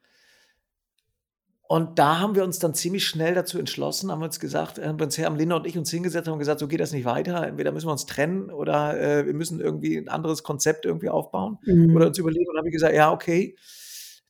[1.67, 4.99] Und da haben wir uns dann ziemlich schnell dazu entschlossen, haben wir uns gesagt, haben
[4.99, 7.47] wir uns haben Linda und ich uns hingesetzt und gesagt, so geht das nicht weiter.
[7.47, 11.58] Entweder müssen wir uns trennen oder äh, wir müssen irgendwie ein anderes Konzept irgendwie aufbauen.
[11.65, 11.95] Mhm.
[11.95, 13.56] oder uns überlegen und habe ich gesagt, ja, okay,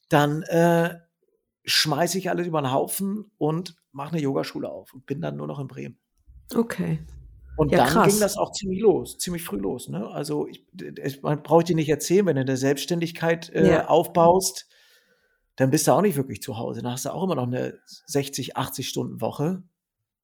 [0.10, 0.96] dann äh,
[1.66, 5.48] schmeiße ich alles über den Haufen und mache eine Yogaschule auf und bin dann nur
[5.48, 5.98] noch in Bremen.
[6.54, 7.00] Okay.
[7.58, 8.12] Und Ja, dann krass.
[8.12, 9.88] ging das auch ziemlich los, ziemlich früh los.
[9.88, 10.08] Ne?
[10.08, 10.66] Also ich,
[11.04, 13.88] ich, man braucht dir nicht erzählen, wenn du eine Selbstständigkeit äh, Ja.
[13.88, 14.68] aufbaust,
[15.56, 16.82] dann bist du auch nicht wirklich zu Hause.
[16.82, 19.64] Dann hast du auch immer noch eine 60, 80 Stunden Woche.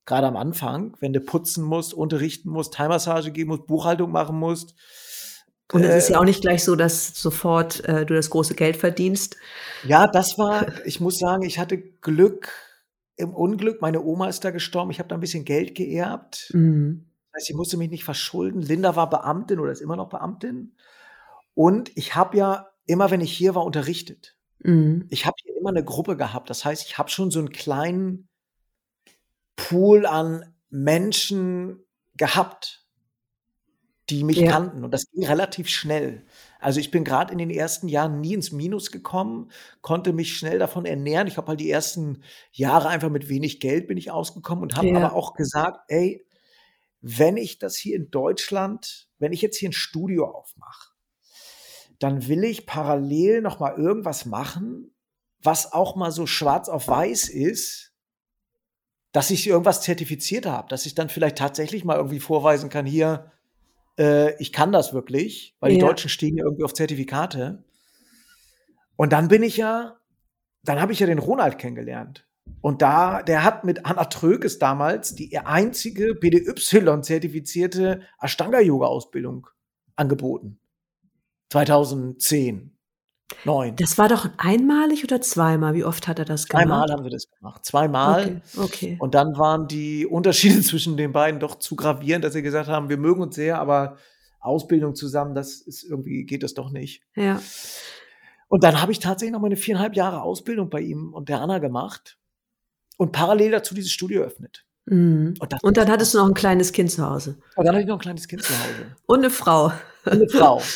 [0.06, 4.76] Gerade am Anfang, wenn du putzen musst, unterrichten musst, Thai-Massage geben musst, Buchhaltung machen musst.
[5.72, 8.56] Und es Äh, ist ja auch nicht gleich so, dass sofort äh, du das große
[8.56, 9.38] Geld verdienst.
[9.84, 12.52] Ja, das war, ich muss sagen, ich hatte Glück
[13.18, 13.82] im Unglück.
[13.82, 14.90] Meine Oma ist da gestorben.
[14.92, 16.50] Ich habe da ein bisschen Geld geerbt.
[16.54, 17.06] Mhm.
[17.32, 18.62] Das heißt, ich musste mich nicht verschulden.
[18.64, 20.76] Linda war Beamtin oder ist immer noch Beamtin.
[21.54, 24.38] Und ich habe ja immer, wenn ich hier war, unterrichtet.
[24.64, 25.08] Mhm.
[25.10, 26.50] Ich habe hier immer eine Gruppe gehabt.
[26.50, 28.28] Das heißt, ich habe schon so einen kleinen
[29.56, 31.80] Pool an Menschen
[32.16, 32.86] gehabt,
[34.10, 34.52] die mich Ja.
[34.52, 34.84] kannten.
[34.84, 36.26] Und das ging relativ schnell.
[36.60, 40.60] Also ich bin gerade in den ersten Jahren nie ins Minus gekommen, konnte mich schnell
[40.60, 41.28] davon ernähren.
[41.28, 44.88] Ich habe halt die ersten Jahre einfach mit wenig Geld bin ich ausgekommen und habe
[44.88, 44.96] Ja.
[44.98, 46.26] aber auch gesagt, ey,
[47.02, 50.89] wenn ich das hier in Deutschland, wenn ich jetzt hier ein Studio aufmache,
[52.00, 54.94] dann will ich parallel noch mal irgendwas machen,
[55.42, 57.94] was auch mal so schwarz auf weiß ist,
[59.12, 63.32] dass ich irgendwas zertifiziert habe, dass ich dann vielleicht tatsächlich mal irgendwie vorweisen kann, hier,
[63.98, 65.88] äh, ich kann das wirklich, weil die Ja.
[65.88, 67.64] Deutschen stehen ja irgendwie auf Zertifikate.
[68.96, 69.98] Und dann bin ich ja,
[70.64, 72.28] dann habe ich ja den Ronald kennengelernt.
[72.62, 79.48] Und da, der hat mit Anna Trökes damals die einzige BDY-zertifizierte Ashtanga-Yoga-Ausbildung
[79.96, 80.59] angeboten.
[81.50, 82.78] 2010,
[83.46, 83.76] 9.
[83.76, 85.74] Das war doch einmalig oder zweimal?
[85.74, 86.66] Wie oft hat er das gemacht?
[86.66, 87.66] Zweimal haben wir das gemacht.
[87.66, 88.42] Zweimal.
[88.56, 88.64] Okay.
[88.64, 88.98] okay.
[89.00, 92.90] Und dann waren die Unterschiede zwischen den beiden doch zu gravierend, dass sie gesagt haben,
[92.90, 93.98] wir mögen uns sehr, aber
[94.40, 97.04] Ausbildung zusammen, das ist irgendwie, geht das doch nicht.
[97.16, 97.42] Ja.
[98.48, 101.60] Und dann habe ich tatsächlich noch meine viereinhalb Jahre Ausbildung bei ihm und der Anna
[101.60, 102.18] gemacht
[102.98, 104.66] und parallel dazu dieses Studio eröffnet.
[104.86, 105.36] Mhm.
[105.40, 107.38] Und Und dann hattest du noch ein kleines Kind zu Hause.
[107.56, 108.96] Und dann hatte ich noch ein kleines Kind zu Hause.
[109.06, 109.66] Und eine Frau.
[110.06, 110.62] Und eine Frau.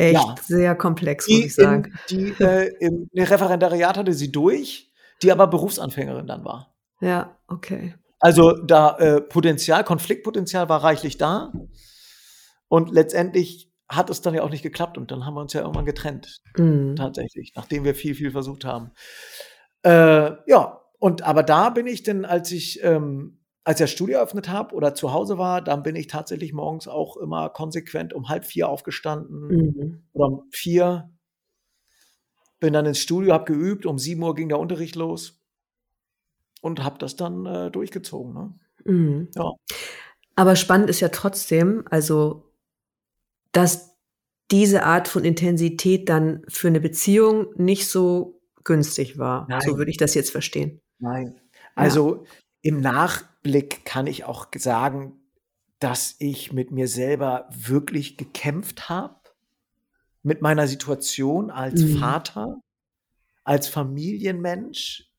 [0.00, 0.34] Echt Ja.
[0.42, 1.92] sehr komplex, muss ich sagen.
[2.08, 4.90] in, die äh, im Referendariat hatte sie durch,
[5.22, 6.74] die aber Berufsanfängerin dann war.
[7.00, 7.94] Ja, okay.
[8.18, 11.52] Also da äh, Potenzial, Konfliktpotenzial war reichlich da.
[12.68, 15.62] Und letztendlich hat es dann ja auch nicht geklappt und dann haben wir uns ja
[15.62, 16.94] irgendwann getrennt, Mhm.
[16.96, 18.92] tatsächlich, nachdem wir viel, viel versucht haben.
[19.82, 24.16] Äh, ja, und aber da bin ich denn, als ich, ähm, als ich das Studio
[24.18, 28.28] eröffnet habe oder zu Hause war, dann bin ich tatsächlich morgens auch immer konsequent um
[28.28, 30.02] halb vier aufgestanden Mhm.
[30.12, 31.10] oder um vier.
[32.58, 35.40] Bin dann ins Studio, habe geübt, um sieben Uhr ging der Unterricht los
[36.60, 38.34] und habe das dann äh, durchgezogen.
[38.34, 38.54] Ne?
[38.84, 39.28] Mhm.
[39.34, 39.52] Ja.
[40.36, 42.52] Aber spannend ist ja trotzdem, also,
[43.52, 43.96] dass
[44.50, 49.46] diese Art von Intensität dann für eine Beziehung nicht so günstig war.
[49.48, 49.60] Nein.
[49.60, 50.80] So würde ich das jetzt verstehen.
[50.98, 51.40] Nein.
[51.74, 52.24] Also
[52.62, 52.80] im
[53.44, 55.12] Nachblick kann ich auch sagen,
[55.78, 59.16] dass ich mit mir selber wirklich gekämpft habe,
[60.22, 61.98] mit meiner Situation als Mhm.
[61.98, 62.60] Vater,
[63.44, 65.10] als Familienmensch.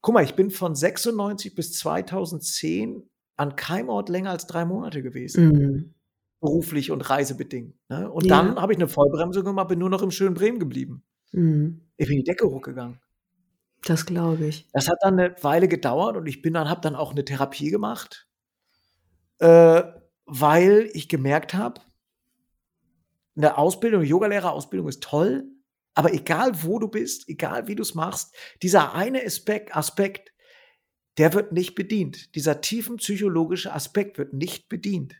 [0.00, 5.02] Guck mal, ich bin von 96 bis 2010 an keinem Ort länger als drei Monate
[5.02, 5.94] gewesen, Mhm.
[6.40, 7.74] beruflich und reisebedingt.
[7.88, 8.08] Ne?
[8.08, 8.36] Und Ja.
[8.40, 11.02] dann habe ich eine Vollbremsung gemacht, bin nur noch im schönen Bremen geblieben.
[11.32, 11.80] Mhm.
[11.96, 13.00] Ich bin die Decke hochgegangen.
[13.86, 14.68] Das glaube ich.
[14.72, 17.70] Das hat dann eine Weile gedauert und ich bin dann habe dann auch eine Therapie
[17.70, 18.26] gemacht,
[19.38, 19.82] äh,
[20.24, 21.80] weil ich gemerkt habe,
[23.36, 25.44] eine Ausbildung, eine Yogalehrerausbildung ist toll,
[25.94, 30.32] aber egal wo du bist, egal wie du es machst, dieser eine Aspekt, Aspekt,
[31.16, 32.34] der wird nicht bedient.
[32.34, 35.14] Dieser tiefen psychologische Aspekt wird nicht bedient.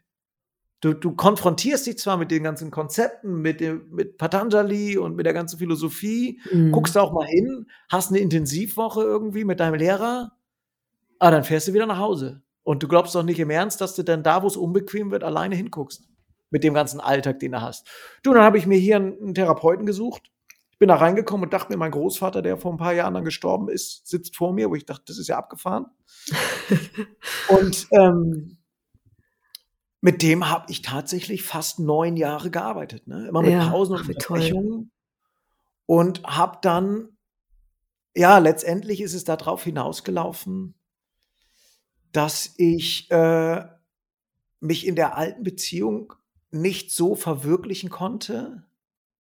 [0.83, 5.25] Du, du konfrontierst dich zwar mit den ganzen Konzepten, mit, dem, mit Patanjali und mit
[5.25, 6.71] der ganzen Philosophie, Mhm.
[6.73, 10.33] guckst auch mal hin, hast eine Intensivwoche irgendwie mit deinem Lehrer,
[11.19, 12.43] aber dann fährst du wieder nach Hause.
[12.63, 15.25] Und du glaubst doch nicht im Ernst, dass du dann da, wo es unbequem wird,
[15.25, 16.09] alleine hinguckst.
[16.51, 17.89] Mit dem ganzen Alltag, den du hast.
[18.23, 20.31] Du, dann habe ich mir hier einen, einen Therapeuten gesucht.
[20.71, 23.25] Ich bin da reingekommen und dachte mir, mein Großvater, der vor ein paar Jahren dann
[23.25, 25.87] gestorben ist, sitzt vor mir, wo ich dachte, das ist ja abgefahren.
[27.49, 28.56] und ähm,
[30.01, 33.07] mit dem habe ich tatsächlich fast neun Jahre gearbeitet.
[33.07, 33.29] Ne?
[33.29, 34.09] Immer mit Ja, Pausen und.
[34.09, 34.91] Unterbrechungen.
[35.87, 37.17] Und habe dann,
[38.15, 40.75] ja, letztendlich ist es darauf hinausgelaufen,
[42.13, 43.65] dass ich äh,
[44.61, 46.13] mich in der alten Beziehung
[46.51, 48.65] nicht so verwirklichen konnte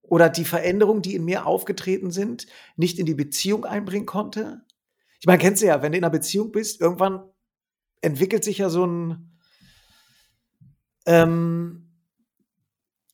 [0.03, 4.65] oder die Veränderungen, die in mir aufgetreten sind, nicht in die Beziehung einbringen konnte.
[5.21, 7.23] Ich meine, kennst du ja, wenn du in einer Beziehung bist, irgendwann
[8.01, 9.36] entwickelt sich ja so ein,
[11.07, 11.90] ähm,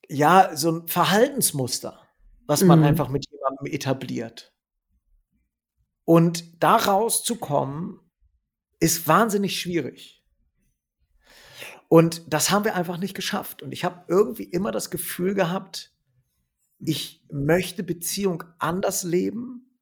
[0.09, 2.01] ja, so ein Verhaltensmuster,
[2.47, 2.87] was man Mhm.
[2.87, 4.53] einfach mit jemandem etabliert.
[6.05, 8.01] Und da rauszukommen,
[8.81, 10.25] ist wahnsinnig schwierig.
[11.89, 13.63] Und das haben wir einfach nicht geschafft.
[13.63, 15.93] Und ich habe irgendwie immer das Gefühl gehabt,
[16.79, 19.79] ich möchte Beziehung anders leben,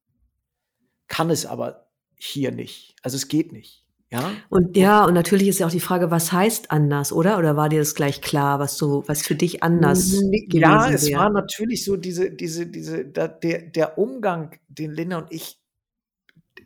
[1.08, 2.96] kann es aber hier nicht.
[3.02, 3.86] Also es geht nicht.
[4.12, 4.32] Ja?
[4.48, 7.38] Und ja, und natürlich ist ja auch die Frage, was heißt anders, oder?
[7.38, 10.20] Oder war dir das gleich klar, was so, was für dich anders
[10.52, 11.20] Ja, es wäre?
[11.20, 15.60] war natürlich so diese, diese, diese, da, der, der Umgang, den Linda und ich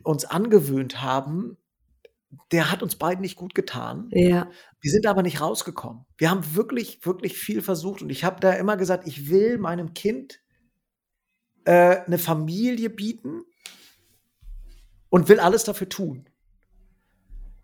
[0.03, 1.57] uns angewöhnt haben,
[2.51, 4.09] der hat uns beiden nicht gut getan.
[4.11, 4.49] Ja,
[4.81, 6.05] Wir sind aber nicht rausgekommen.
[6.17, 8.01] Wir haben wirklich, wirklich viel versucht.
[8.01, 10.41] Und ich habe da immer gesagt, ich will meinem Kind
[11.65, 13.43] äh, eine Familie bieten
[15.09, 16.27] und will alles dafür tun.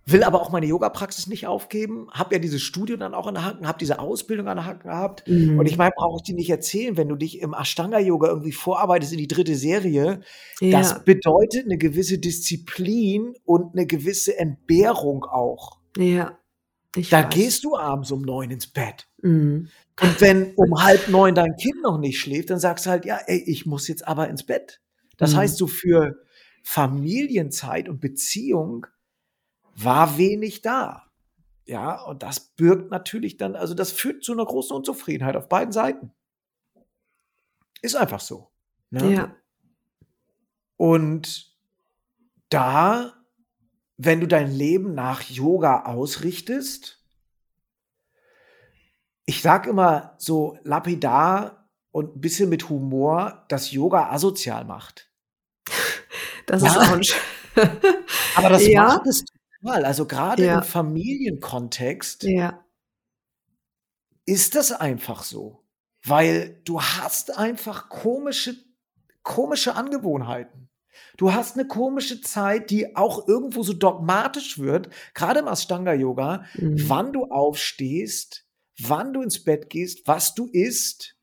[0.07, 2.07] Will aber auch meine Yoga-Praxis nicht aufgeben.
[2.11, 4.81] Habe ja dieses Studio dann auch an der Hand, habe diese Ausbildung an der Hand
[4.81, 5.27] gehabt.
[5.27, 5.59] Mhm.
[5.59, 9.11] Und ich meine, brauche ich dir nicht erzählen, wenn du dich im Ashtanga-Yoga irgendwie vorarbeitest
[9.13, 10.21] in die dritte Serie,
[10.59, 15.77] ja, das bedeutet eine gewisse Disziplin und eine gewisse Entbehrung auch.
[15.97, 16.37] ja.
[16.93, 17.33] Ich Da weiß.
[17.33, 19.07] gehst du abends um neun ins Bett.
[19.21, 19.69] Mhm.
[20.01, 23.17] Und wenn um halb neun dein Kind noch nicht schläft, dann sagst du halt, ja,
[23.27, 24.81] ey, ich muss jetzt aber ins Bett.
[25.15, 25.37] Das Mhm.
[25.37, 26.17] heißt, so für
[26.63, 28.87] Familienzeit und Beziehung
[29.75, 31.07] war wenig da.
[31.65, 35.71] Ja, und das birgt natürlich dann, also das führt zu einer großen Unzufriedenheit auf beiden
[35.71, 36.11] Seiten.
[37.81, 38.51] Ist einfach so.
[38.89, 39.13] Ne?
[39.13, 39.35] Ja.
[40.77, 41.55] Und
[42.49, 43.13] da,
[43.97, 47.03] wenn du dein Leben nach Yoga ausrichtest,
[49.25, 55.11] ich sag immer so lapidar und ein bisschen mit Humor, dass Yoga asozial macht.
[56.47, 56.81] Das ist Ja.
[56.81, 57.01] auch ein
[58.35, 58.83] Aber das Ja.
[58.85, 59.23] macht es
[59.61, 59.85] total.
[59.85, 60.57] Also gerade Ja.
[60.59, 62.63] im Familienkontext Ja.
[64.25, 65.63] ist das einfach so.
[66.03, 68.55] Weil du hast einfach komische
[69.23, 70.69] komische Angewohnheiten.
[71.17, 76.89] Du hast eine komische Zeit, die auch irgendwo so dogmatisch wird, gerade im Ashtanga-Yoga, mhm.
[76.89, 78.45] wann du aufstehst,
[78.79, 81.15] wann du ins Bett gehst, was du isst.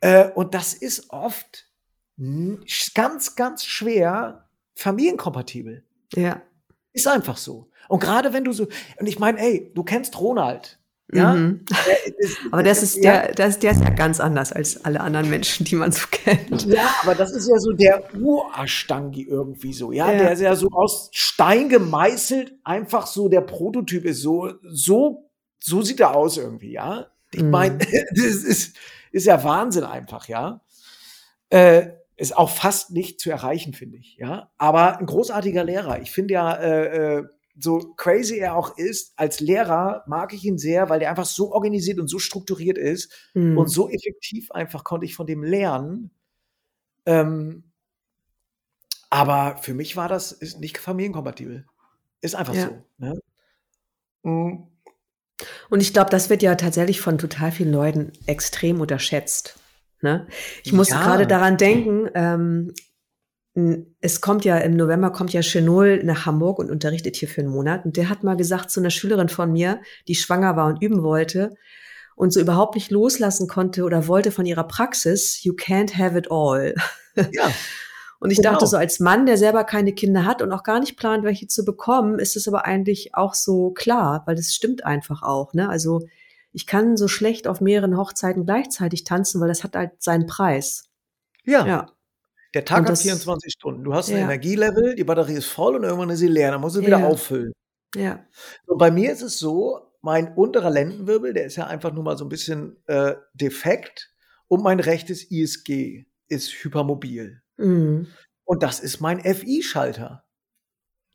[0.00, 1.70] Äh, und das ist oft
[2.94, 5.84] ganz, ganz schwer familienkompatibel.
[6.14, 6.42] Ja.
[6.94, 7.68] Ist einfach so.
[7.88, 8.66] Und gerade wenn du so,
[8.98, 10.78] und ich meine, ey, du kennst Ronald.
[11.12, 11.34] Ja?
[11.34, 11.64] Mhm.
[12.50, 15.76] aber das ist, der, das, der ist ja ganz anders als alle anderen Menschen, die
[15.76, 16.64] man so kennt.
[16.66, 20.10] Ja, aber das ist ja so der Urashtangi irgendwie so, ja?
[20.10, 20.18] ja?
[20.18, 25.30] Der ist ja so aus Stein gemeißelt, einfach so der Prototyp ist so, so,
[25.60, 27.08] so sieht er aus irgendwie, ja?
[27.32, 27.78] Ich meine, mhm.
[28.10, 28.76] das ist,
[29.12, 30.62] ist ja Wahnsinn einfach, ja?
[31.50, 34.50] Äh, ist auch fast nicht zu erreichen, finde ich, ja?
[34.56, 36.00] Aber ein großartiger Lehrer.
[36.00, 37.24] Ich finde ja, äh, äh
[37.56, 41.52] so crazy er auch ist, als Lehrer mag ich ihn sehr, weil der einfach so
[41.52, 43.56] organisiert und so strukturiert ist mhm.
[43.56, 46.10] und so effektiv einfach konnte ich von dem lernen.
[47.06, 47.70] Ähm,
[49.08, 51.64] aber für mich war das ist nicht familienkompatibel.
[52.20, 52.68] Ist einfach ja.
[52.68, 52.84] so.
[52.98, 53.20] Ne?
[54.24, 54.66] Mhm.
[55.70, 59.58] Und ich glaube, das wird ja tatsächlich von total vielen Leuten extrem unterschätzt.
[60.04, 60.26] Ne?
[60.62, 61.02] Ich musste ja.
[61.02, 62.74] gerade daran denken, ähm,
[64.00, 67.50] es kommt ja im November kommt ja Chenol nach Hamburg und unterrichtet hier für einen
[67.50, 67.86] Monat.
[67.86, 71.02] Und der hat mal gesagt zu einer Schülerin von mir, die schwanger war und üben
[71.02, 71.54] wollte
[72.16, 76.30] und so überhaupt nicht loslassen konnte oder wollte von ihrer Praxis, you can't have it
[76.30, 76.74] all.
[77.32, 77.50] Ja.
[78.20, 78.52] Und ich genau.
[78.52, 81.46] dachte so, als Mann, der selber keine Kinder hat und auch gar nicht plant, welche
[81.46, 85.52] zu bekommen, ist es aber eigentlich auch so klar, weil das stimmt einfach auch.
[85.52, 85.68] Ne?
[85.68, 86.00] Also
[86.54, 90.84] ich kann so schlecht auf mehreren Hochzeiten gleichzeitig tanzen, weil das hat halt seinen Preis.
[91.44, 91.66] Ja.
[91.66, 91.86] ja.
[92.54, 93.82] Der Tag hat 24 Stunden.
[93.82, 94.22] Du hast ein ja.
[94.22, 96.52] Energielevel, die Batterie ist voll und irgendwann ist sie leer.
[96.52, 97.06] Dann musst du wieder ja.
[97.06, 97.52] auffüllen.
[97.96, 98.24] Ja.
[98.66, 102.16] Und bei mir ist es so, mein unterer Lendenwirbel, der ist ja einfach nur mal
[102.16, 104.12] so ein bisschen äh, defekt
[104.46, 107.42] und mein rechtes ISG ist hypermobil.
[107.56, 108.06] Mhm.
[108.44, 110.23] Und das ist mein FI-Schalter.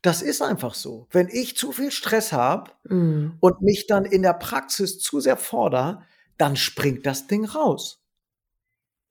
[0.02, 1.06] Das ist einfach so.
[1.10, 3.36] Wenn ich zu viel Stress habe mhm.
[3.40, 6.02] und mich dann in der Praxis zu sehr fordere,
[6.38, 8.02] dann springt das Ding raus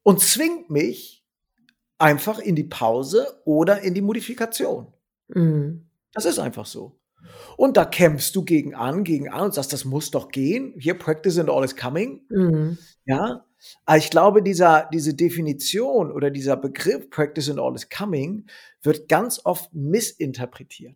[0.03, 1.19] und zwingt mich,
[1.99, 4.87] einfach in die Pause oder in die Modifikation.
[5.27, 5.85] Mhm.
[6.13, 6.99] Das ist einfach so.
[7.57, 10.73] Und da kämpfst du gegen an, gegen an und sagst, das muss doch gehen.
[10.79, 12.21] Hier, practice and all is coming.
[12.29, 12.77] Mhm.
[13.05, 13.45] Ja.
[13.85, 18.45] Aber ich glaube, dieser, diese Definition oder dieser Begriff practice and all is coming
[18.81, 20.95] wird ganz oft missinterpretiert.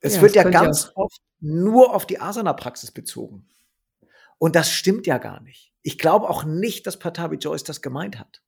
[0.00, 3.46] Es ja, wird ja ganz oft nur auf die Asana-Praxis bezogen.
[4.38, 5.72] Und das stimmt ja gar nicht.
[5.82, 8.42] Ich glaube auch nicht, dass Patabi Joyce das gemeint hat.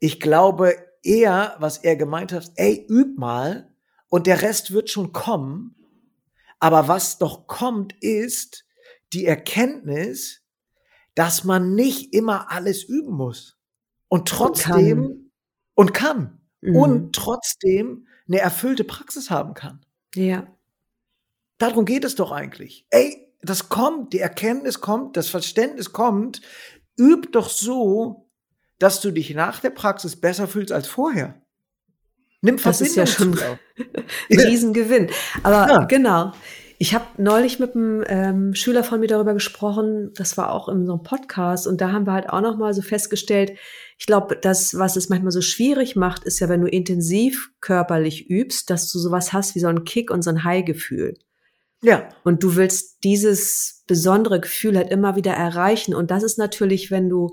[0.00, 3.72] Ich glaube eher, was er gemeint hat, ey, üb mal
[4.08, 5.74] und der Rest wird schon kommen.
[6.58, 8.66] Aber was doch kommt, ist
[9.12, 10.42] die Erkenntnis,
[11.16, 13.58] dass man nicht immer alles üben muss.
[14.06, 15.30] Und trotzdem
[15.74, 16.20] und kann.
[16.20, 16.40] Und, kann.
[16.60, 16.76] Mhm.
[16.76, 19.84] und trotzdem eine erfüllte Praxis haben kann.
[20.14, 20.46] Ja.
[21.58, 22.86] Darum geht es doch eigentlich.
[22.90, 26.42] Ey, das kommt, die Erkenntnis kommt, das Verständnis kommt.
[26.98, 28.28] Üb doch so,
[28.78, 31.40] dass du dich nach der Praxis besser fühlst als vorher.
[32.42, 33.38] Nimm Das ist ja schon
[34.30, 35.10] ein Riesengewinn.
[35.42, 35.84] Aber ja.
[35.84, 36.32] genau.
[36.78, 40.86] Ich habe neulich mit einem ähm, Schüler von mir darüber gesprochen, das war auch in
[40.86, 43.52] so einem Podcast, und da haben wir halt auch noch mal so festgestellt,
[43.98, 48.28] ich glaube, das, was es manchmal so schwierig macht, ist ja, wenn du intensiv körperlich
[48.28, 51.16] übst, dass du sowas hast wie so ein Kick und so ein High-Gefühl.
[51.82, 52.08] Ja.
[52.24, 55.94] Und du willst dieses besondere Gefühl halt immer wieder erreichen.
[55.94, 57.30] Und das ist natürlich, wenn du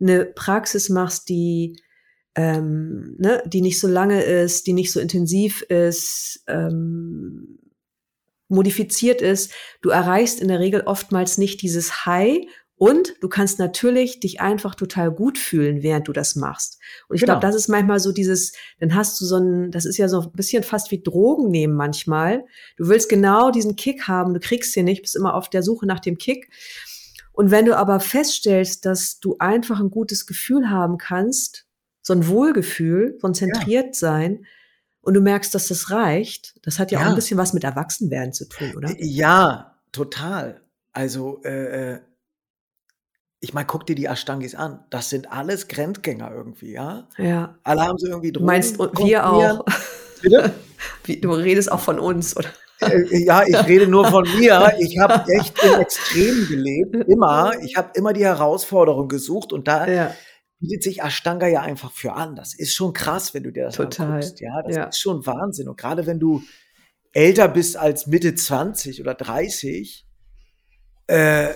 [0.00, 1.76] eine Praxis machst, die
[2.34, 7.58] ähm, ne, die nicht so lange ist, die nicht so intensiv ist, ähm,
[8.48, 12.46] modifiziert ist, du erreichst in der Regel oftmals nicht dieses High
[12.78, 16.78] und du kannst natürlich dich einfach total gut fühlen, während du das machst.
[17.08, 17.34] Und ich genau.
[17.34, 20.20] glaube, das ist manchmal so dieses, dann hast du so ein, das ist ja so
[20.22, 22.44] ein bisschen fast wie Drogen nehmen manchmal.
[22.76, 25.86] Du willst genau diesen Kick haben, du kriegst den nicht, bist immer auf der Suche
[25.86, 26.50] nach dem Kick.
[27.32, 31.66] Und wenn du aber feststellst, dass du einfach ein gutes Gefühl haben kannst,
[32.00, 33.92] so ein Wohlgefühl, konzentriert ja.
[33.92, 34.46] sein,
[35.00, 37.64] und du merkst, dass das reicht, das hat ja, ja, auch ein bisschen was mit
[37.64, 38.94] Erwachsenwerden zu tun, oder?
[38.98, 40.60] Ja, total.
[40.92, 42.00] Also, äh, äh
[43.40, 44.80] ich meine, guck dir die Ashtangis an.
[44.90, 47.06] Das sind alles Grenzgänger irgendwie, ja?
[47.18, 47.56] Ja.
[47.62, 48.46] Alle haben sie irgendwie Drogen.
[48.46, 49.64] Du meinst, wir auch.
[50.22, 50.52] Bitte?
[51.20, 52.50] Du redest auch von uns, oder?
[52.80, 54.74] Äh, ja, ich rede nur von mir.
[54.78, 57.52] Ich habe echt im Extrem gelebt, immer.
[57.62, 60.14] Ich habe immer die Herausforderung gesucht und da ja.
[60.60, 62.34] Bietet sich Ashtanga ja einfach für an.
[62.36, 64.06] Das ist schon krass, wenn du dir das Total.
[64.08, 64.40] anguckst.
[64.40, 64.84] Ja, das ja.
[64.84, 65.68] ist schon Wahnsinn.
[65.68, 66.42] Und gerade wenn du
[67.12, 70.06] älter bist als Mitte 20 oder 30,
[71.06, 71.54] äh,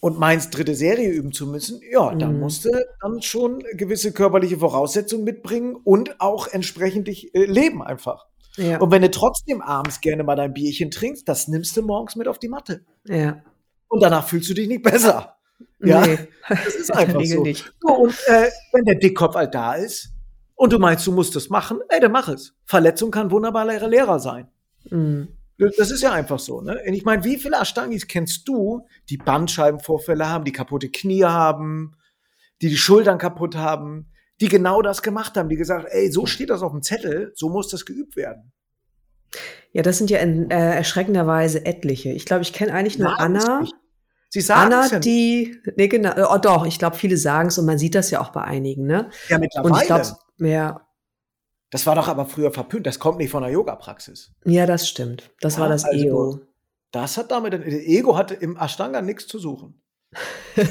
[0.00, 2.40] und meinst, dritte Serie üben zu müssen, ja, dann Mhm.
[2.40, 2.70] musst du
[3.00, 8.26] dann schon gewisse körperliche Voraussetzungen mitbringen und auch entsprechend dich äh, leben einfach.
[8.56, 8.80] Ja.
[8.80, 12.26] Und wenn du trotzdem abends gerne mal dein Bierchen trinkst, das nimmst du morgens mit
[12.26, 12.84] auf die Matte.
[13.04, 13.42] ja.
[13.88, 15.36] Und danach fühlst du dich nicht besser.
[15.82, 16.18] Ja, Nee.
[16.48, 17.42] das ist einfach so.
[17.42, 17.72] nicht.
[17.80, 20.12] So, Und äh, wenn der Dickkopf halt da ist
[20.54, 22.54] und du meinst, du musst das machen, ey, dann mach es.
[22.64, 24.48] Verletzung kann wunderbar Lehrer, Lehrer sein.
[24.90, 25.28] Mhm.
[25.76, 26.60] Das ist ja einfach so.
[26.60, 26.80] Ne?
[26.86, 31.94] Und ich meine, wie viele Ashtangis kennst du, die Bandscheibenvorfälle haben, die kaputte Knie haben,
[32.60, 34.08] die die Schultern kaputt haben,
[34.40, 37.48] die genau das gemacht haben, die gesagt, ey, so steht das auf dem Zettel, so
[37.48, 38.52] muss das geübt werden.
[39.72, 42.10] Ja, das sind ja in, äh, erschreckenderweise etliche.
[42.10, 43.60] Ich glaube, ich kenne eigentlich nur es Anna.
[43.60, 43.74] nicht.
[44.32, 47.58] Sie sagen Anna, es ja, die, nee, genau, oh, doch, ich glaube, viele sagen es
[47.58, 49.10] und man sieht das ja auch bei einigen, ne?
[49.28, 49.76] ja Und mittlerweile.
[49.82, 50.06] ich glaube,
[50.38, 50.80] ja,
[51.68, 52.86] das war doch aber früher verpönt.
[52.86, 54.32] Das kommt nicht von der Yoga-Praxis.
[54.46, 55.30] ja, das stimmt.
[55.40, 56.40] Das war Ja, das also- Ego.
[56.92, 59.80] Das hat damit, das Ego hatte im Ashtanga nichts zu suchen.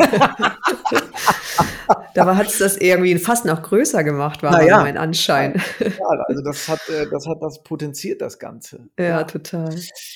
[2.14, 4.82] Da hat es das irgendwie fast noch größer gemacht, war ja.
[4.82, 5.62] mein Anschein.
[5.80, 8.88] Ja, also das hat, äh, das hat das potenziert, das Ganze.
[9.00, 9.76] Ja, total.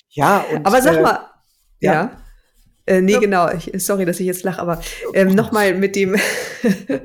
[0.10, 1.20] Ja, und, Aber sag äh, mal,
[1.80, 1.93] ja.
[1.93, 2.12] ja.
[2.86, 3.20] Äh, nee, Ja.
[3.20, 3.50] genau.
[3.52, 4.82] Ich, sorry, dass ich jetzt lache, aber
[5.14, 6.16] ähm, nochmal mit dem,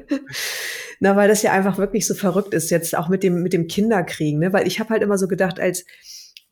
[1.01, 3.67] na, weil das ja einfach wirklich so verrückt ist, jetzt auch mit dem, mit dem
[3.67, 4.53] Kinderkriegen, ne?
[4.53, 5.85] Weil ich habe halt immer so gedacht, als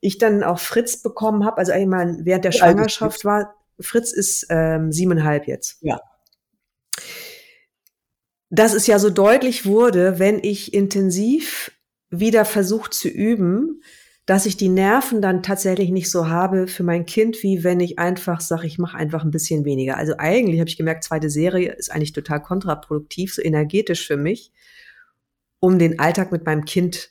[0.00, 4.92] ich dann auch Fritz bekommen habe, also einmal während der Schwangerschaft war, Fritz ist ähm,
[4.92, 5.78] siebeneinhalb jetzt.
[5.80, 6.00] Ja.
[8.50, 11.72] Dass es ja so deutlich wurde, wenn ich intensiv
[12.10, 13.82] wieder versucht zu üben,
[14.28, 17.98] dass ich die Nerven dann tatsächlich nicht so habe für mein Kind, wie wenn ich
[17.98, 19.96] einfach sage, ich mache einfach ein bisschen weniger.
[19.96, 24.52] Also eigentlich habe ich gemerkt, zweite Serie ist eigentlich total kontraproduktiv, so energetisch für mich,
[25.60, 27.08] um den Alltag mit meinem Kind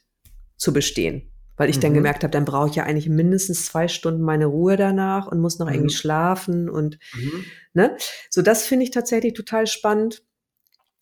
[0.58, 1.32] zu bestehen.
[1.56, 1.96] Weil ich dann Mhm.
[1.96, 5.58] gemerkt habe, dann brauche ich ja eigentlich mindestens zwei Stunden meine Ruhe danach und muss
[5.58, 5.74] noch Mhm.
[5.74, 7.46] irgendwie schlafen und Mhm.
[7.74, 7.98] Ne?
[8.30, 10.24] So, das finde ich tatsächlich total spannend.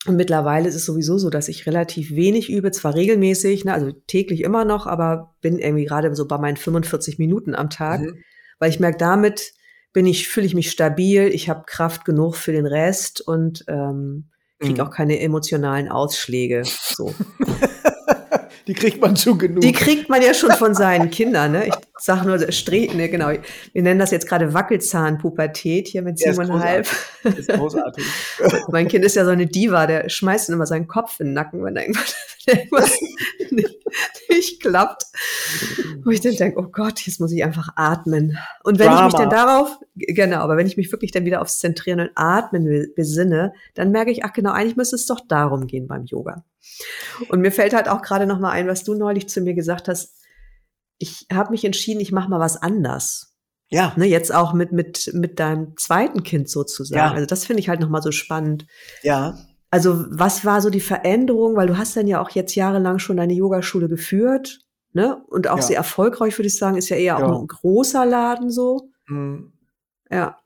[0.07, 3.91] Und mittlerweile ist es sowieso so, dass ich relativ wenig übe, zwar regelmäßig, ne, also
[3.91, 8.23] täglich immer noch, aber bin irgendwie gerade so bei meinen 45 Minuten am Tag, Mhm.
[8.59, 9.53] weil ich merke, damit
[9.93, 14.29] bin ich, fühle ich mich stabil, ich habe Kraft genug für den Rest und ähm,
[14.59, 14.87] kriege Mhm.
[14.87, 16.63] auch keine emotionalen Ausschläge.
[16.65, 17.13] So.
[18.67, 19.61] Die kriegt man schon genug.
[19.61, 21.67] Die kriegt man ja schon von seinen Kindern, ne?
[21.67, 23.29] Ich sag nur, Stre ne, genau.
[23.73, 26.87] Wir nennen das jetzt gerade Wackelzahnpubertät hier mit Ja, siebeneinhalb.
[27.23, 28.03] Das ist großartig.
[28.69, 31.63] Mein Kind ist ja so eine Diva, der schmeißt immer seinen Kopf in den Nacken,
[31.63, 32.15] wenn da irgendwas,
[32.51, 32.99] irgendwas
[33.51, 33.75] nicht,
[34.29, 35.03] nicht klappt.
[36.03, 38.37] Wo ich dann denke, oh Gott, jetzt muss ich einfach atmen.
[38.63, 39.17] Und wenn ich mich Drama.
[39.17, 42.87] dann darauf, genau, aber wenn ich mich wirklich dann wieder aufs Zentrieren und Atmen be-
[42.95, 46.45] besinne, dann merke ich, ach genau, eigentlich müsste es doch darum gehen beim Yoga.
[47.29, 49.87] Und mir fällt halt auch gerade noch mal ein, was du neulich zu mir gesagt
[49.87, 50.15] hast.
[50.97, 53.31] Ich habe mich entschieden, ich mache mal was anders.
[53.69, 53.93] Ja.
[53.97, 56.99] Ne, jetzt auch mit, mit, mit deinem zweiten Kind sozusagen.
[56.99, 57.11] Ja.
[57.11, 58.65] Also das finde ich halt noch mal so spannend.
[59.01, 59.37] Ja.
[59.75, 61.57] Also was war so die Veränderung?
[61.57, 64.61] Weil du hast dann ja auch jetzt jahrelang schon deine Yogaschule geführt,
[64.93, 65.21] ne?
[65.27, 65.63] Und auch Ja.
[65.63, 66.77] sehr erfolgreich, würde ich sagen.
[66.77, 67.25] Ist ja eher Ja.
[67.25, 68.87] auch ein großer Laden so.
[69.09, 69.51] Mhm.
[70.09, 70.37] Ja.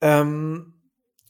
[0.00, 0.74] Ähm,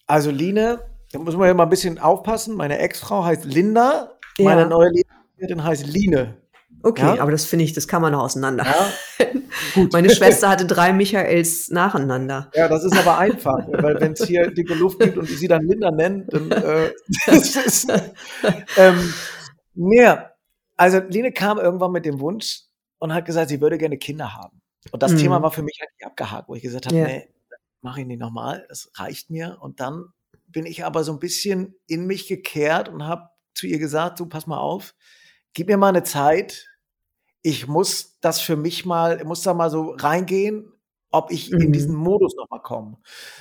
[0.07, 0.81] also Line,
[1.12, 2.57] da muss man ja mal ein bisschen aufpassen.
[2.57, 4.68] Meine Ex-Frau heißt Linda, meine Ja.
[4.68, 4.91] neue
[5.39, 6.37] Lehrerin heißt Line.
[6.85, 7.22] Okay, Ja.
[7.22, 8.64] aber das finde ich, das kann man noch auseinander.
[8.64, 9.26] Ja,
[9.74, 9.93] gut.
[9.93, 12.51] Meine Schwester hatte drei Michaels nacheinander.
[12.55, 15.49] Ja, das ist aber einfach, weil wenn es hier dicke Luft gibt und ich sie
[15.49, 16.93] dann Linda nennen, dann äh,
[17.26, 17.93] das ist,
[18.76, 19.14] ähm,
[19.74, 20.35] mehr.
[20.76, 22.61] Also Line kam irgendwann mit dem Wunsch
[22.99, 24.61] und hat gesagt, sie würde gerne Kinder haben.
[24.91, 25.18] Und das Mhm.
[25.18, 27.07] Thema war für mich eigentlich abgehakt, wo ich gesagt habe, Ja.
[27.07, 27.28] nee,
[27.80, 29.57] mache ich nicht nochmal, das reicht mir.
[29.61, 30.07] Und dann
[30.49, 34.26] bin ich aber so ein bisschen in mich gekehrt und habe zu ihr gesagt, du
[34.26, 34.95] pass mal auf,
[35.55, 36.66] gib mir mal eine Zeit.
[37.47, 40.72] Ich muss das für mich mal, ich muss da mal so reingehen,
[41.11, 41.72] ob ich in Mhm.
[41.72, 42.97] diesen Modus nochmal komme.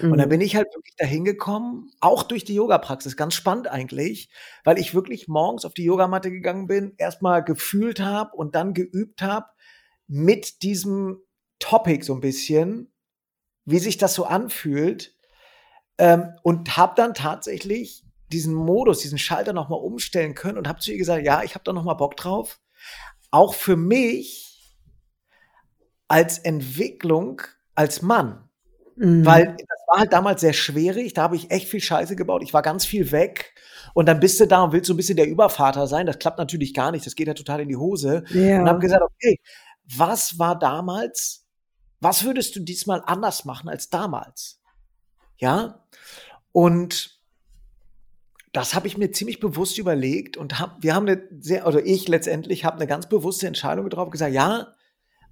[0.09, 0.29] Und dann Mhm.
[0.29, 4.29] bin ich halt wirklich dahin gekommen, auch durch die Yoga-Praxis, ganz spannend eigentlich,
[4.65, 9.21] weil ich wirklich morgens auf die Yogamatte gegangen bin, erstmal gefühlt habe und dann geübt
[9.21, 9.47] habe
[10.07, 11.19] mit diesem
[11.59, 12.91] Topic so ein bisschen,
[13.65, 15.15] wie sich das so anfühlt
[15.97, 20.91] ähm, und habe dann tatsächlich diesen Modus, diesen Schalter nochmal umstellen können und habe zu
[20.91, 22.59] ihr gesagt, ja, ich habe da nochmal Bock drauf.
[23.33, 24.77] Auch für mich
[26.07, 27.41] als Entwicklung
[27.73, 28.47] als Mann.
[28.95, 29.25] Mhm.
[29.25, 32.43] Weil das war halt damals sehr schwierig, da habe ich echt viel Scheiße gebaut.
[32.43, 33.55] Ich war ganz viel weg
[33.95, 36.05] und dann bist du da und willst so ein bisschen der Übervater sein.
[36.05, 38.23] Das klappt natürlich gar nicht, das geht ja total in die Hose.
[38.29, 38.59] ja.
[38.59, 39.39] Und habe gesagt, okay,
[39.83, 41.47] was war damals,
[42.01, 44.61] was würdest du diesmal anders machen als damals?
[45.37, 45.83] Ja,
[46.51, 47.19] und
[48.53, 52.07] das habe ich mir ziemlich bewusst überlegt und hab, wir haben eine sehr, oder ich
[52.07, 54.73] letztendlich habe eine ganz bewusste Entscheidung getroffen, gesagt, ja,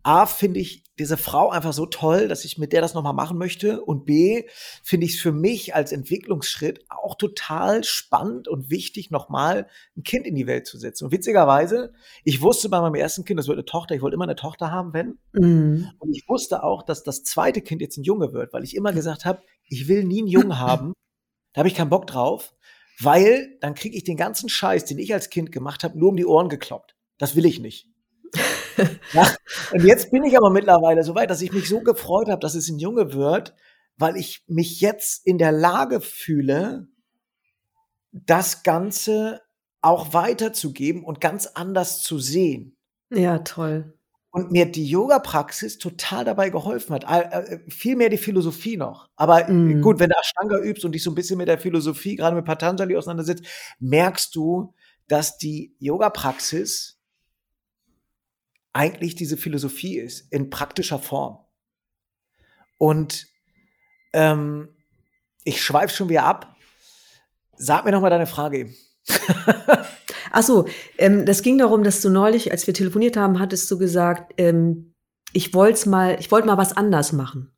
[0.03, 3.37] A, finde ich diese Frau einfach so toll, dass ich mit der das nochmal machen
[3.37, 3.81] möchte.
[3.81, 4.45] Und B,
[4.83, 10.25] finde ich es für mich als Entwicklungsschritt auch total spannend und wichtig, nochmal ein Kind
[10.25, 11.05] in die Welt zu setzen.
[11.05, 11.93] Und witzigerweise,
[12.23, 14.71] ich wusste bei meinem ersten Kind, das wird eine Tochter, ich wollte immer eine Tochter
[14.71, 15.19] haben, wenn.
[15.33, 15.91] Mhm.
[15.99, 18.93] Und ich wusste auch, dass das zweite Kind jetzt ein Junge wird, weil ich immer
[18.93, 20.93] gesagt habe, ich will nie einen Jungen haben.
[21.53, 22.53] Da habe ich keinen Bock drauf,
[23.01, 26.17] weil dann kriege ich den ganzen Scheiß, den ich als Kind gemacht habe, nur um
[26.17, 26.95] die Ohren gekloppt.
[27.17, 27.87] Das will ich nicht.
[29.13, 29.35] ja,
[29.71, 32.55] und jetzt bin ich aber mittlerweile so weit, dass ich mich so gefreut habe, dass
[32.55, 33.53] es ein Junge wird,
[33.97, 36.87] weil ich mich jetzt in der Lage fühle,
[38.11, 39.41] das Ganze
[39.81, 42.77] auch weiterzugeben und ganz anders zu sehen.
[43.09, 43.97] Ja, toll.
[44.33, 47.03] Und mir die Yoga-Praxis total dabei geholfen hat.
[47.03, 49.09] Äh, viel mehr die Philosophie noch.
[49.17, 49.81] Aber mm.
[49.81, 52.45] gut, wenn du Ashtanga übst und dich so ein bisschen mit der Philosophie, gerade mit
[52.45, 53.43] Patanjali auseinandersetzt,
[53.79, 54.73] merkst du,
[55.09, 56.97] dass die Yoga-Praxis
[58.73, 61.39] eigentlich diese Philosophie ist, in praktischer Form.
[62.77, 63.27] Und
[64.13, 64.69] ähm,
[65.43, 66.55] ich schweife schon wieder ab.
[67.57, 68.73] Sag mir noch mal deine Frage.
[70.31, 70.65] Ach so,
[70.97, 74.93] ähm, das ging darum, dass du neulich, als wir telefoniert haben, hattest du gesagt, ähm,
[75.33, 77.51] ich wollte mal, ich wollte mal was anders machen.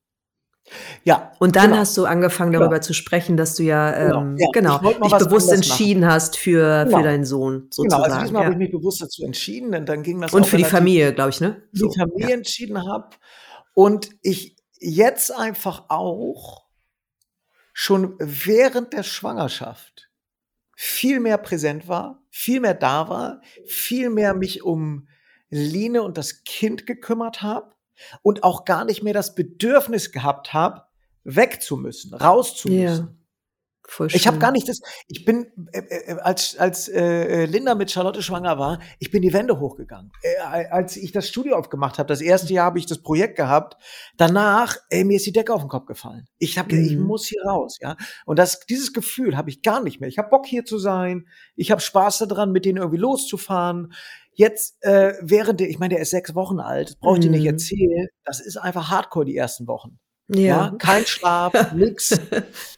[1.04, 1.32] Ja.
[1.40, 1.78] Und dann genau.
[1.78, 2.82] hast du angefangen darüber genau.
[2.82, 6.14] zu sprechen, dass du ja, genau, ähm, genau, ja, dich bewusst entschieden machen.
[6.14, 6.98] hast für, genau.
[6.98, 8.04] für deinen Sohn sozusagen.
[8.04, 8.46] Genau, also diesmal ja.
[8.46, 11.32] habe ich mich bewusst dazu entschieden und dann ging das Und für die Familie, glaube
[11.32, 11.64] ich, ne?
[11.74, 11.90] So.
[11.90, 12.36] Die Familie ja.
[12.36, 13.10] entschieden habe
[13.74, 16.64] und ich jetzt einfach auch
[17.74, 20.10] schon während der Schwangerschaft
[20.86, 25.08] viel mehr präsent war, viel mehr da war, viel mehr mich um
[25.50, 27.72] Line und das Kind gekümmert habe
[28.22, 30.84] und auch gar nicht mehr das Bedürfnis gehabt habe,
[31.24, 33.08] weg zu müssen, raus zu müssen.
[33.08, 33.23] Ja.
[34.14, 34.80] Ich habe gar nicht das.
[35.08, 39.34] Ich bin äh, äh, als als äh, Linda mit Charlotte schwanger war, ich bin die
[39.34, 40.12] Wände hochgegangen.
[40.22, 43.78] Äh, als ich das Studio aufgemacht habe, das erste Jahr habe ich das Projekt gehabt.
[44.18, 46.28] Danach, ey, mir ist die Decke auf den Kopf gefallen.
[46.40, 46.86] Ich habe, mhm.
[46.86, 47.98] ich muss hier raus, ja.
[48.26, 50.10] Und das dieses Gefühl habe ich gar nicht mehr.
[50.10, 51.28] Ich habe Bock hier zu sein.
[51.56, 53.94] Ich habe Spaß daran, mit denen irgendwie loszufahren.
[54.36, 57.34] Jetzt, äh, während der, ich meine, der ist sechs Wochen alt, brauche ich mhm.
[57.34, 60.00] dir nicht erzählen, das ist einfach Hardcore die ersten Wochen.
[60.28, 60.40] Ja.
[60.40, 62.20] ja kein Schlaf, nix.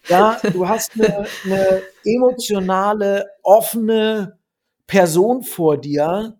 [0.08, 4.40] Ja, du hast eine, eine emotionale, offene
[4.88, 6.40] Person vor dir.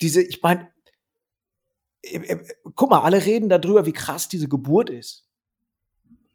[0.00, 0.68] Diese, ich meine,
[2.02, 2.38] äh, äh,
[2.74, 5.24] guck mal, alle reden darüber, wie krass diese Geburt ist.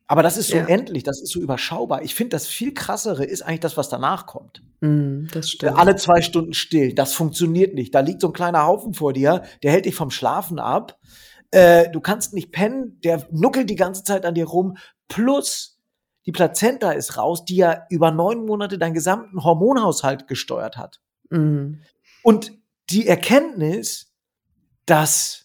[0.07, 0.66] Aber das ist so ja.
[0.66, 2.01] endlich, das ist so überschaubar.
[2.01, 4.62] Ich finde, das viel krassere ist eigentlich das, was danach kommt.
[4.82, 5.78] Mm, das stimmt.
[5.78, 6.93] Alle zwei Stunden still.
[6.93, 7.95] Das funktioniert nicht.
[7.95, 10.99] Da liegt so ein kleiner Haufen vor dir, der hält dich vom Schlafen ab.
[11.52, 14.78] Äh, du kannst nicht pennen, der nuckelt die ganze Zeit an dir rum.
[15.08, 15.80] Plus
[16.26, 21.02] die Plazenta ist raus, die ja über neun Monate deinen gesamten Hormonhaushalt gesteuert hat.
[21.30, 21.82] Mm.
[22.24, 22.52] Und
[22.89, 24.14] die Erkenntnis,
[24.86, 25.41] dass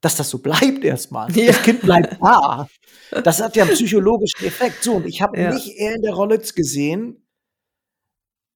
[0.00, 1.30] dass das so bleibt erstmal.
[1.32, 1.48] Ja.
[1.48, 2.68] Das Kind bleibt da.
[3.24, 4.84] Das hat ja einen psychologischen Effekt.
[4.84, 5.50] So, und ich habe ja.
[5.50, 7.26] mich eher in der Rolle gesehen.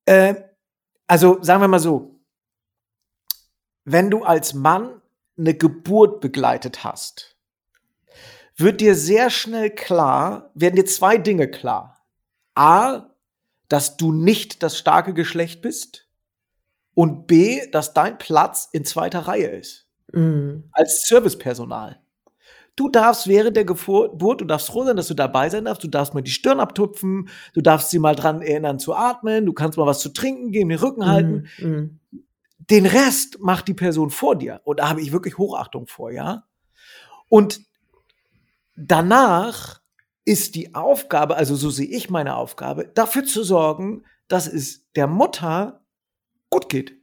[0.05, 0.35] Äh,
[1.07, 2.21] also sagen wir mal so,
[3.85, 5.02] wenn du als Mann
[5.39, 7.37] eine Geburt begleitet hast,
[8.57, 11.99] wird dir sehr schnell klar, werden dir zwei Dinge klar.
[12.55, 13.11] A,
[13.69, 16.09] dass du nicht das starke Geschlecht bist
[16.95, 19.89] und B, dass dein Platz in zweiter Reihe ist.
[20.13, 20.69] Mhm.
[20.73, 21.99] Als Servicepersonal.
[22.77, 25.89] Du darfst während der Geburt, du darfst froh sein, dass du dabei sein darfst, du
[25.89, 29.77] darfst mal die Stirn abtupfen, du darfst sie mal dran erinnern zu atmen, du kannst
[29.77, 31.49] mal was zu trinken geben, den Rücken halten.
[31.59, 32.01] Mhm.
[32.71, 34.61] Den Rest macht die Person vor dir.
[34.65, 36.45] Und da habe ich wirklich Hochachtung vor, ja.
[37.29, 37.61] Und
[38.77, 39.81] danach
[40.25, 45.07] ist die Aufgabe, also so sehe ich meine Aufgabe, dafür zu sorgen, dass es der
[45.07, 45.85] Mutter
[46.51, 46.97] gut geht.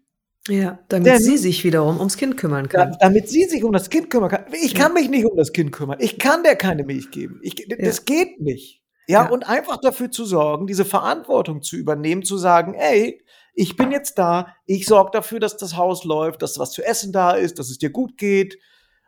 [0.47, 2.97] Ja, damit Denn, sie sich wiederum ums Kind kümmern kann.
[2.99, 4.45] damit sie sich um das Kind kümmern kann.
[4.63, 5.01] Ich kann ja.
[5.01, 5.97] mich nicht um das Kind kümmern.
[5.99, 7.39] Ich kann der keine Milch geben.
[7.43, 7.75] Ich, ja.
[7.77, 8.81] Das geht nicht.
[9.09, 13.19] Ja, ja, und einfach dafür zu sorgen, diese Verantwortung zu übernehmen, zu sagen, ey,
[13.55, 17.11] ich bin jetzt da, ich sorge dafür, dass das Haus läuft, dass was zu essen
[17.11, 18.59] da ist, dass es dir gut geht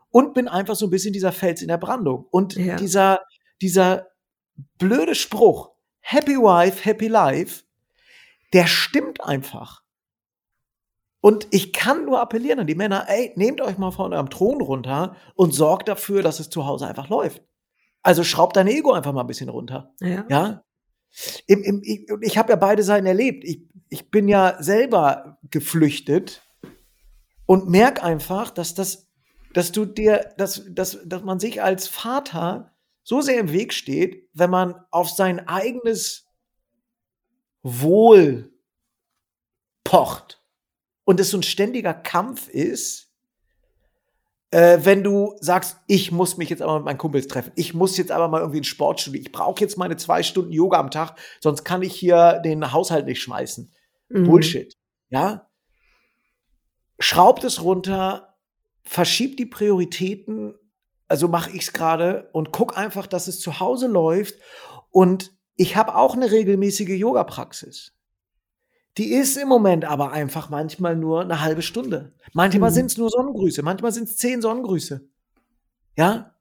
[0.09, 2.25] und bin einfach so ein bisschen dieser Fels in der Brandung.
[2.31, 3.21] Und dieser,
[3.61, 4.07] dieser
[4.79, 7.63] blöde Spruch, Happy Wife, Happy Life,
[8.53, 9.83] der stimmt einfach.
[11.21, 14.61] Und ich kann nur appellieren an die Männer, ey, nehmt euch mal von eurem Thron
[14.61, 17.43] runter und sorgt dafür, dass es zu Hause einfach läuft.
[18.03, 19.93] Also schraubt dein Ego einfach mal ein bisschen runter.
[19.99, 20.25] Ja.
[20.29, 20.63] ja?
[21.47, 23.43] Im, im, ich ich habe ja beide Seiten erlebt.
[23.43, 26.41] Ich, ich bin ja selber geflüchtet
[27.45, 29.09] und merk einfach, dass das,
[29.53, 32.73] dass du dir, dass, dass, dass man sich als Vater
[33.03, 36.27] so sehr im Weg steht, wenn man auf sein eigenes
[37.61, 38.53] Wohl
[39.83, 40.41] pocht
[41.03, 43.10] und es so ein ständiger Kampf ist,
[44.51, 47.97] äh, wenn du sagst, ich muss mich jetzt aber mit meinen Kumpels treffen, ich muss
[47.97, 51.15] jetzt aber mal irgendwie ins Sportstudio, ich brauche jetzt meine zwei Stunden Yoga am Tag,
[51.39, 53.73] sonst kann ich hier den Haushalt nicht schmeißen.
[54.09, 54.23] Mhm.
[54.25, 54.77] Bullshit.
[55.09, 55.49] Ja?
[56.99, 58.37] Schraubt es runter,
[58.83, 60.55] verschiebt die Prioritäten,
[61.07, 64.35] also mache ich es gerade und guck einfach, dass es zu Hause läuft.
[64.89, 67.93] Und ich habe auch eine regelmäßige Yoga-Praxis.
[68.97, 72.13] Die ist im Moment aber einfach manchmal nur eine halbe Stunde.
[72.33, 72.75] Manchmal Mhm.
[72.75, 75.07] sind es nur Sonnengrüße, manchmal sind es zehn Sonnengrüße.
[75.97, 76.35] Ja?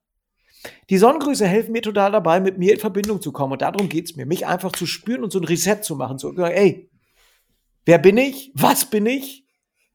[0.90, 3.52] Die Sonnengrüße helfen mir total dabei, mit mir in Verbindung zu kommen.
[3.52, 6.18] Und darum geht's mir, mich einfach zu spüren und so ein Reset zu machen.
[6.18, 6.90] So, ey,
[7.86, 8.52] wer bin ich?
[8.54, 9.46] Was bin ich?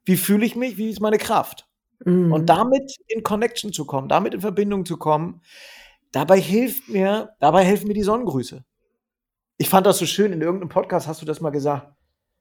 [0.06, 0.78] Wie fühle ich mich?
[0.78, 1.68] Wie ist meine Kraft?
[2.03, 2.32] Mhm.
[2.32, 5.41] Und damit in Connection zu kommen, damit in Verbindung zu kommen,
[6.12, 8.64] dabei hilft mir, dabei helfen mir die Sonnengrüße.
[9.58, 11.95] Ich fand das so schön, in irgendeinem Podcast hast du das mal gesagt.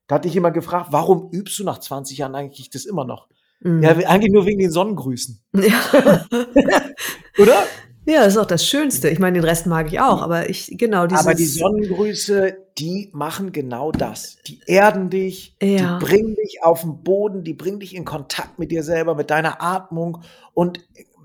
[0.07, 3.29] Da hat dich jemand gefragt, warum übst du nach 20 Jahren eigentlich das immer noch?
[3.61, 3.83] Mhm.
[3.83, 6.27] Ja, eigentlich nur wegen den Sonnengrüßen, ja.
[7.39, 7.63] oder?
[8.07, 9.09] ja, das ist auch das Schönste.
[9.09, 11.25] Ich meine, den Rest mag ich auch, aber ich, genau, dieses.
[11.25, 14.37] Aber die Sonnengrüße, die machen genau das.
[14.47, 15.99] Die erden dich, Ja.
[15.99, 19.31] die bringen dich auf den Boden, die bringen dich in Kontakt mit dir selber, mit
[19.31, 20.21] deiner Atmung.
[20.53, 20.81] Und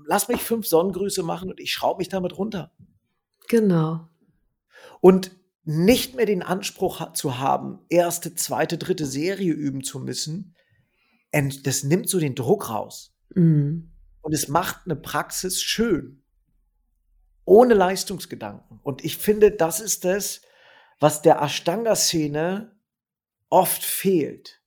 [0.06, 2.70] lass mich fünf Sonnengrüße machen und ich schraube mich damit runter.
[3.48, 4.00] Genau.
[5.02, 5.32] Und
[5.64, 10.56] nicht mehr den Anspruch ha- zu haben, erste, zweite, dritte Serie üben zu müssen,
[11.30, 13.14] ent- das nimmt so den Druck raus.
[13.34, 13.92] Mhm.
[14.22, 16.22] Und es macht eine Praxis schön.
[17.44, 18.80] Ohne Leistungsgedanken.
[18.82, 20.42] Und ich finde, das ist das,
[20.98, 22.76] was der Ashtanga-Szene
[23.48, 24.60] oft fehlt.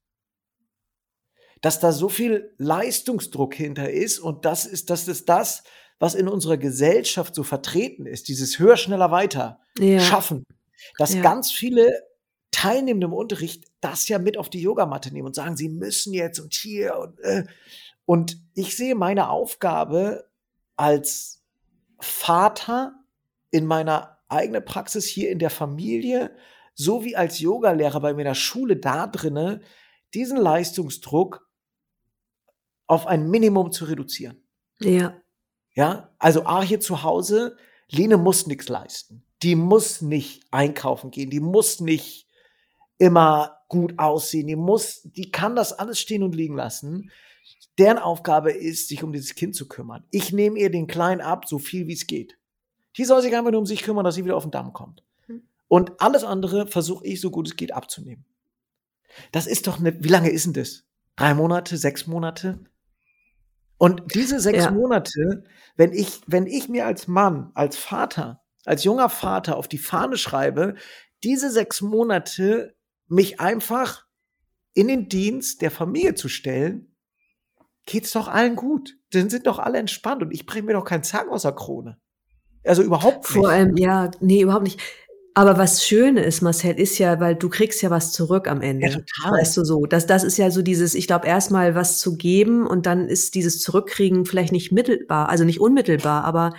[1.62, 5.64] Dass da so viel Leistungsdruck hinter ist und das ist, das ist das,
[6.00, 8.28] was in unserer Gesellschaft so vertreten ist.
[8.28, 10.00] Dieses höher, schneller, weiter Ja.
[10.02, 10.44] schaffen.
[10.98, 11.22] Dass Ja.
[11.22, 12.04] ganz viele
[12.52, 16.40] Teilnehmende im Unterricht das ja mit auf die Yogamatte nehmen und sagen, sie müssen jetzt
[16.40, 17.46] und hier und äh.
[18.06, 20.30] Und ich sehe meine Aufgabe
[20.76, 21.42] als
[22.00, 22.94] Vater
[23.50, 26.36] in meiner eigenen Praxis hier in der Familie,
[26.76, 29.62] sowie als Yogalehrer bei mir in der Schule da drinne,
[30.14, 31.48] diesen Leistungsdruck
[32.88, 34.44] auf ein Minimum zu reduzieren.
[34.80, 35.22] Ja.
[35.76, 37.58] Ja, also A hier zu Hause,
[37.90, 39.24] Lene muss nichts leisten.
[39.44, 42.28] Die muss nicht einkaufen gehen, die muss nicht
[42.98, 47.12] immer gut aussehen, die muss, die kann das alles stehen und liegen lassen.
[47.78, 50.06] Deren Aufgabe ist, sich um dieses Kind zu kümmern.
[50.12, 52.38] Ich nehme ihr den Kleinen ab, so viel wie es geht.
[52.98, 55.04] Die soll sich einfach nur um sich kümmern, dass sie wieder auf den Damm kommt.
[55.26, 55.42] Hm.
[55.68, 58.26] Und alles andere versuche ich, so gut es geht, abzunehmen.
[59.32, 60.84] Das ist doch eine, wie lange ist denn das?
[61.16, 62.60] Drei Monate, sechs Monate?
[63.80, 64.72] Und diese sechs Ja.
[64.72, 65.44] Monate,
[65.76, 70.18] wenn ich, wenn ich mir als Mann, als Vater, als junger Vater auf die Fahne
[70.18, 70.76] schreibe,
[71.24, 72.76] diese sechs Monate
[73.08, 74.06] mich einfach
[74.74, 76.96] in den Dienst der Familie zu stellen,
[77.86, 78.96] geht's doch allen gut.
[79.12, 81.98] Dann sind doch alle entspannt und ich bringe mir doch keinen Zacken aus der Krone.
[82.66, 83.28] Also überhaupt nicht.
[83.28, 84.80] Vor allem, ja, nee, überhaupt nicht.
[85.36, 88.88] Aber was Schöne ist, Marcel, ist ja, weil du kriegst ja was zurück am Ende.
[88.88, 89.40] Ja, total.
[89.40, 89.86] Weißt du so.
[89.86, 93.34] Das, das ist ja so dieses, ich glaube, erstmal was zu geben und dann ist
[93.34, 96.54] dieses Zurückkriegen vielleicht nicht mittelbar, also nicht unmittelbar, aber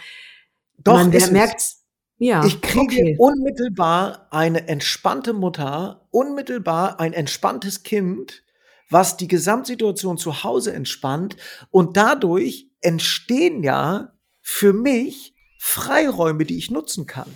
[0.79, 1.84] Doch, man ist es.
[2.19, 2.45] Ja.
[2.45, 3.17] Ich kriege okay.
[3.19, 8.43] unmittelbar eine entspannte Mutter, unmittelbar ein entspanntes Kind,
[8.89, 11.37] was die Gesamtsituation zu Hause entspannt
[11.71, 17.31] und dadurch entstehen ja für mich Freiräume, die ich nutzen kann.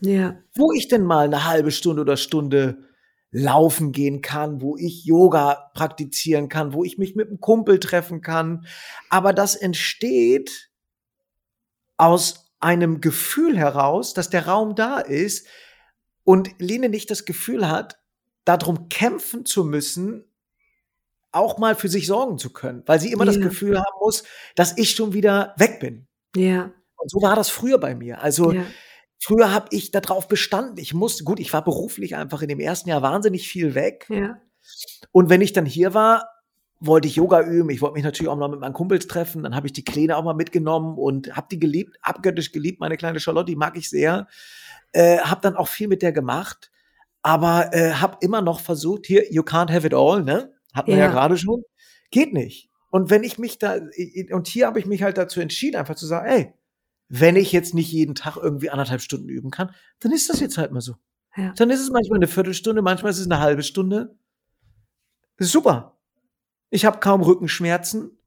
[0.00, 2.88] Ja, Wo ich denn mal eine halbe Stunde oder Stunde
[3.30, 8.20] laufen gehen kann, wo ich Yoga praktizieren kann, wo ich mich mit einem Kumpel treffen
[8.20, 8.66] kann.
[9.08, 10.70] Aber das entsteht
[11.96, 15.46] aus einem Gefühl heraus, dass der Raum da ist
[16.24, 17.98] und Lene nicht das Gefühl hat,
[18.44, 20.24] darum kämpfen zu müssen,
[21.32, 23.42] auch mal für sich sorgen zu können, weil sie immer das Ja.
[23.42, 24.22] Gefühl haben muss,
[24.54, 26.06] dass ich schon wieder weg bin.
[26.36, 28.20] ja, Und so war das früher bei mir.
[28.22, 28.64] Also ja.
[29.24, 30.78] Früher habe ich darauf bestanden.
[30.78, 34.06] Ich musste, gut, ich war beruflich einfach in dem ersten Jahr wahnsinnig viel weg.
[34.10, 34.36] Ja,
[35.12, 36.28] Und wenn ich dann hier war,
[36.84, 37.70] wollte ich Yoga üben.
[37.70, 39.42] Ich wollte mich natürlich auch mal mit meinen Kumpels treffen.
[39.42, 42.80] Dann habe ich die Kleine auch mal mitgenommen und habe die geliebt, abgöttisch geliebt.
[42.80, 44.26] Meine kleine Charlotte, die mag ich sehr.
[44.92, 46.70] Äh, habe dann auch viel mit der gemacht.
[47.22, 50.52] Aber äh, habe immer noch versucht, hier, you can't have it all, ne?
[50.74, 51.10] Hatten wir ja, Ja.
[51.12, 51.62] gerade schon.
[52.10, 52.68] Geht nicht.
[52.90, 53.76] Und wenn ich mich da,
[54.32, 56.52] und hier habe ich mich halt dazu entschieden, einfach zu sagen, ey,
[57.08, 59.70] wenn ich jetzt nicht jeden Tag irgendwie anderthalb Stunden üben kann,
[60.00, 60.96] dann ist das jetzt halt mal so.
[61.36, 61.52] ja.
[61.56, 64.16] Dann ist es manchmal eine Viertelstunde, manchmal ist es eine halbe Stunde.
[65.36, 65.96] Das ist super.
[66.72, 68.18] Ich habe kaum Rückenschmerzen.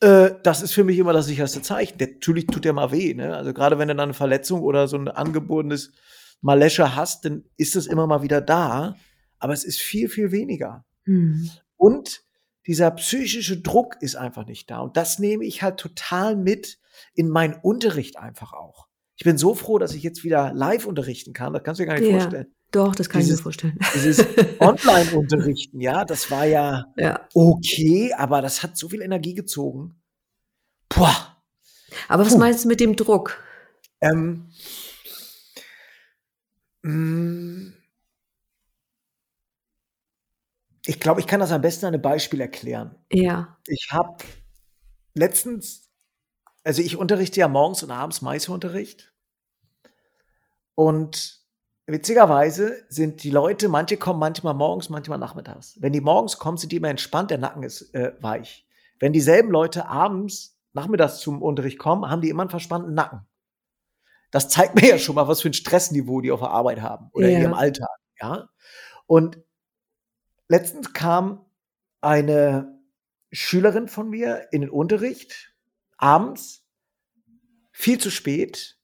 [0.00, 1.98] Äh, das ist für mich immer das sicherste Zeichen.
[1.98, 3.12] Der, natürlich tut der mal weh.
[3.12, 3.36] Ne?
[3.36, 5.90] Also gerade wenn du dann eine Verletzung oder so ein angeborenes
[6.40, 8.94] Malesche hast, dann ist es immer mal wieder da.
[9.40, 10.84] Aber es ist viel, viel weniger.
[11.06, 11.50] Hm.
[11.76, 12.22] Und
[12.68, 14.78] dieser psychische Druck ist einfach nicht da.
[14.78, 16.78] Und das nehme ich halt total mit
[17.14, 18.86] in meinen Unterricht einfach auch.
[19.16, 21.52] Ich bin so froh, dass ich jetzt wieder live unterrichten kann.
[21.52, 22.54] Das kannst du dir gar nicht ja, vorstellen.
[22.74, 23.78] Doch, das kann dieses, ich mir vorstellen.
[23.94, 24.18] Dieses
[24.58, 30.02] Online-Unterrichten, ja, das war ja, ja, okay, aber das hat so viel Energie gezogen.
[30.88, 31.40] Boah.
[32.08, 32.40] Aber was Puh.
[32.40, 33.40] meinst du mit dem Druck?
[34.00, 34.50] Ähm,
[36.82, 37.74] mm,
[40.86, 42.96] ich glaube, ich kann das am besten an einem Beispiel erklären.
[43.12, 43.56] Ja.
[43.68, 44.24] Ich habe
[45.14, 45.92] letztens,
[46.64, 49.14] also ich unterrichte ja morgens und abends Meisterunterricht.
[50.74, 51.43] Und
[51.86, 55.76] witzigerweise sind die Leute, manche kommen manchmal morgens, manchmal nachmittags.
[55.80, 58.66] Wenn die morgens kommen, sind die immer entspannt, der Nacken ist äh, weich.
[58.98, 63.26] Wenn dieselben Leute abends, nachmittags zum Unterricht kommen, haben die immer einen verspannten Nacken.
[64.30, 67.10] Das zeigt mir ja schon mal, was für ein Stressniveau die auf der Arbeit haben
[67.12, 67.36] oder ja.
[67.36, 67.88] in ihrem Alltag.
[68.20, 68.48] Ja.
[69.06, 69.38] Und
[70.48, 71.44] letztens kam
[72.00, 72.80] eine
[73.30, 75.54] Schülerin von mir in den Unterricht
[75.96, 76.64] abends
[77.72, 78.78] viel zu spät,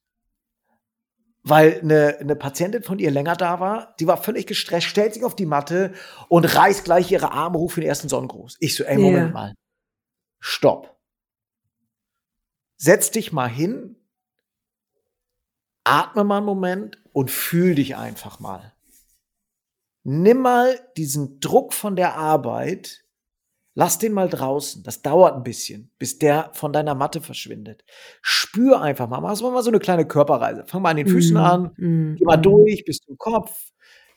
[1.43, 3.95] weil eine, eine Patientin von ihr länger da war.
[4.01, 5.93] Die war völlig gestresst, stellt sich auf die Matte
[6.29, 8.57] und reißt gleich ihre Arme hoch für den ersten Sonnengruß.
[8.61, 9.33] Ich so, ey, Moment yeah.
[9.33, 9.55] mal.
[10.39, 10.99] Stopp.
[12.77, 13.97] Setz dich mal hin,
[15.85, 18.73] atme mal einen Moment und fühl dich einfach mal
[20.03, 23.05] nimm mal diesen Druck von der Arbeit,
[23.75, 24.83] lass den mal draußen.
[24.83, 27.85] Das dauert ein bisschen, bis der von deiner Matte verschwindet.
[28.23, 30.65] Spür einfach mal, mach mal so eine kleine Körperreise.
[30.67, 32.43] Fang mal an den Füßen mm, an, mm, geh mal mm.
[32.43, 33.71] durch bis zum Kopf.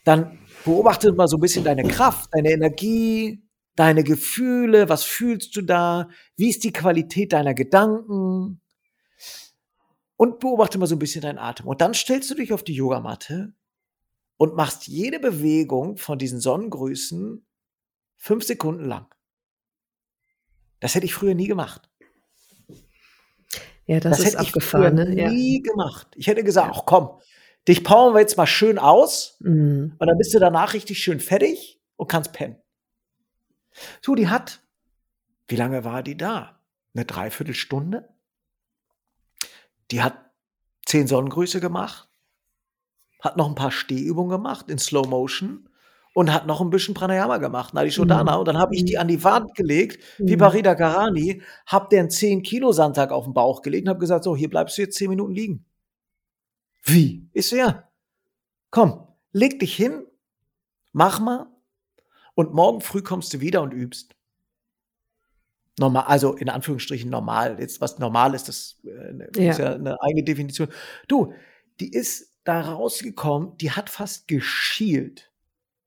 [0.04, 3.42] Dann beobachte mal so ein bisschen deine Kraft, deine Energie,
[3.76, 4.90] deine Gefühle.
[4.90, 6.10] Was fühlst du da?
[6.36, 8.60] Wie ist die Qualität deiner Gedanken?
[10.18, 11.68] Und beobachte mal so ein bisschen deinen Atem.
[11.68, 13.54] Und dann stellst du dich auf die Yogamatte
[14.38, 17.46] und machst jede Bewegung von diesen Sonnengrüßen
[18.18, 19.08] fünf Sekunden lang.
[20.84, 21.90] Das hätte ich früher nie gemacht.
[23.86, 24.98] Ja, das, das ist hätte abgefahren.
[24.98, 25.32] Ich früher ne?
[25.32, 25.72] nie ja.
[25.72, 26.08] gemacht.
[26.18, 27.22] Ich hätte gesagt, ach komm,
[27.70, 29.96] dich powern wir jetzt mal schön aus mhm.
[29.98, 32.58] und dann bist du danach richtig schön fertig und kannst pennen.
[34.02, 34.62] So, die hat,
[35.48, 36.60] wie lange war die da?
[36.94, 38.10] Eine Dreiviertelstunde?
[39.90, 40.18] Die hat
[40.86, 42.10] zehn Sonnengrüße gemacht,
[43.22, 45.70] hat noch ein paar Stehübungen gemacht in Slow Motion
[46.14, 48.34] und hat noch ein bisschen Pranayama gemacht, Nadi Shodana.
[48.34, 48.40] Mhm.
[48.40, 50.28] Und dann habe ich die an die Wand gelegt, mhm.
[50.28, 54.24] wie Parida Karani, hab den 10 Kilo Sandtag auf den Bauch gelegt und habe gesagt,
[54.24, 55.66] so, hier bleibst du jetzt 10 Minuten liegen.
[56.84, 57.30] Wie?
[57.34, 57.90] Ist so, ja.
[58.70, 60.06] Komm, leg dich hin,
[60.92, 61.48] mach mal
[62.36, 64.16] und morgen früh kommst du wieder und übst.
[65.80, 67.60] Normal, also in Anführungsstrichen normal.
[67.60, 70.68] Jetzt was normal ist, das äh, ist ja eine eigene Definition.
[71.08, 71.34] Du,
[71.80, 75.33] die ist da rausgekommen, die hat fast geschielt.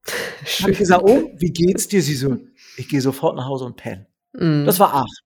[0.45, 2.03] Ich habe gesagt, oh, wie geht's dir?
[2.03, 2.39] Sie so,
[2.77, 4.07] ich gehe sofort nach Hause und penne.
[4.33, 4.65] Mm.
[4.65, 5.25] Das war acht.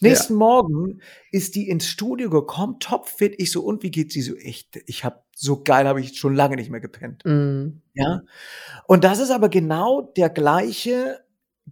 [0.00, 0.38] Nächsten ja.
[0.38, 1.00] Morgen
[1.30, 3.34] ist die ins Studio gekommen, topfit.
[3.38, 4.14] Ich so, und wie geht's?
[4.14, 7.24] Sie so, echt, ich habe so geil, habe ich schon lange nicht mehr gepennt.
[7.24, 7.80] Mm.
[7.94, 8.22] Ja.
[8.86, 11.24] Und das ist aber genau der gleiche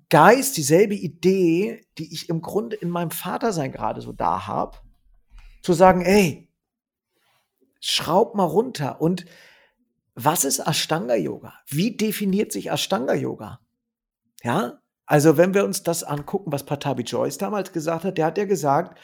[0.09, 4.79] Geist, dieselbe Idee, die ich im Grunde in meinem Vatersein gerade so da habe.
[5.63, 6.49] Zu sagen, ey,
[7.81, 9.01] schraub mal runter.
[9.01, 9.25] Und
[10.25, 11.55] was ist Ashtanga Yoga?
[11.67, 13.61] Wie definiert sich Ashtanga Yoga?
[14.43, 18.39] Ja, also wenn wir uns das angucken, was Patabi Joyce damals gesagt hat, der hat
[18.39, 18.99] ja gesagt,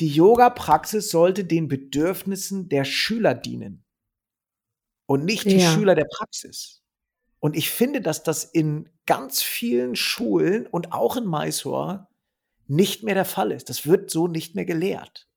[0.00, 3.84] die Yoga-Praxis sollte den Bedürfnissen der Schüler dienen
[5.06, 5.70] und nicht die ja.
[5.72, 6.82] Schüler der Praxis.
[7.38, 12.08] Und ich finde, dass das in ganz vielen Schulen und auch in Mysore
[12.66, 13.68] nicht mehr der Fall ist.
[13.68, 15.28] Das wird so nicht mehr gelehrt.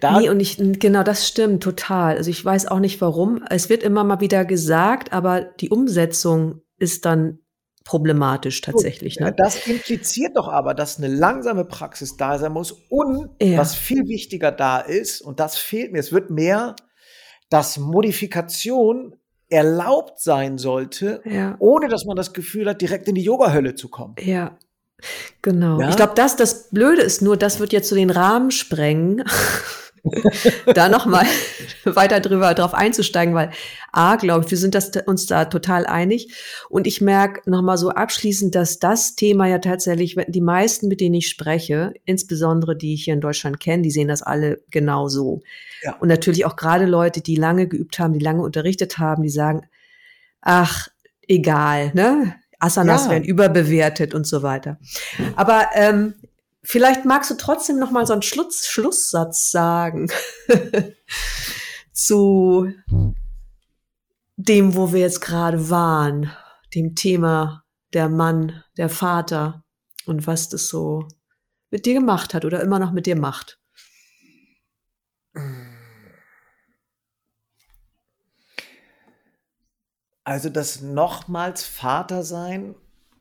[0.00, 2.16] Da nee, und ich, genau, das stimmt total.
[2.16, 3.44] Also ich weiß auch nicht warum.
[3.48, 7.38] Es wird immer mal wieder gesagt, aber die Umsetzung ist dann
[7.84, 9.18] problematisch tatsächlich.
[9.20, 9.34] Ne?
[9.36, 13.58] Das impliziert doch aber, dass eine langsame Praxis da sein muss und ja.
[13.58, 16.76] was viel wichtiger da ist, und das fehlt mir, es wird mehr,
[17.48, 19.16] dass Modifikation
[19.48, 21.56] erlaubt sein sollte, ja.
[21.58, 24.14] ohne dass man das Gefühl hat, direkt in die Yoga-Hölle zu kommen.
[24.20, 24.56] Ja,
[25.42, 25.80] Genau.
[25.80, 25.88] Ja?
[25.88, 29.24] Ich glaube, das, das Blöde ist nur, das wird jetzt so den Rahmen sprengen,
[30.74, 31.26] da nochmal
[31.84, 33.50] weiter drüber drauf einzusteigen, weil
[33.92, 36.34] A, glaube ich, wir sind das, uns da total einig.
[36.68, 41.16] Und ich merke nochmal so abschließend, dass das Thema ja tatsächlich, die meisten, mit denen
[41.16, 45.42] ich spreche, insbesondere die ich hier in Deutschland kenne, die sehen das alle genau so.
[45.82, 45.96] Ja.
[45.96, 49.66] Und natürlich auch gerade Leute, die lange geübt haben, die lange unterrichtet haben, die sagen,
[50.40, 50.88] ach,
[51.28, 52.34] egal, ne?
[52.60, 53.10] Asanas ja.
[53.10, 54.78] werden überbewertet und so weiter.
[55.34, 56.14] Aber ähm,
[56.62, 60.10] vielleicht magst du trotzdem noch mal so einen Schluss, Schlusssatz sagen
[61.92, 62.72] zu
[64.36, 66.30] dem, wo wir jetzt gerade waren,
[66.74, 69.64] dem Thema der Mann, der Vater.
[70.06, 71.06] und was das so
[71.70, 73.58] mit dir gemacht hat oder immer noch mit dir macht.
[80.30, 82.76] Also das nochmals Vater sein,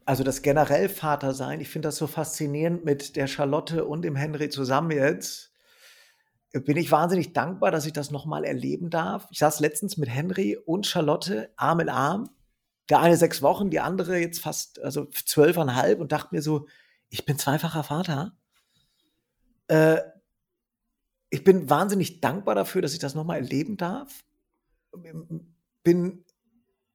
[0.06, 4.16] also das generell Vater sein, ich finde das so faszinierend mit der Charlotte und dem
[4.16, 5.52] Henry zusammen jetzt.
[6.52, 9.28] Bin ich wahnsinnig dankbar, dass ich das nochmal erleben darf.
[9.32, 12.30] Ich saß letztens mit Henry und Charlotte Arm in Arm.
[12.90, 16.68] Der eine sechs Wochen, die andere jetzt fast, also zwölfeinhalb und dachte mir so,
[17.10, 18.38] ich bin zweifacher Vater.
[19.68, 19.98] Äh,
[21.32, 24.24] ich bin wahnsinnig dankbar dafür, dass ich das nochmal erleben darf.
[25.82, 26.24] Bin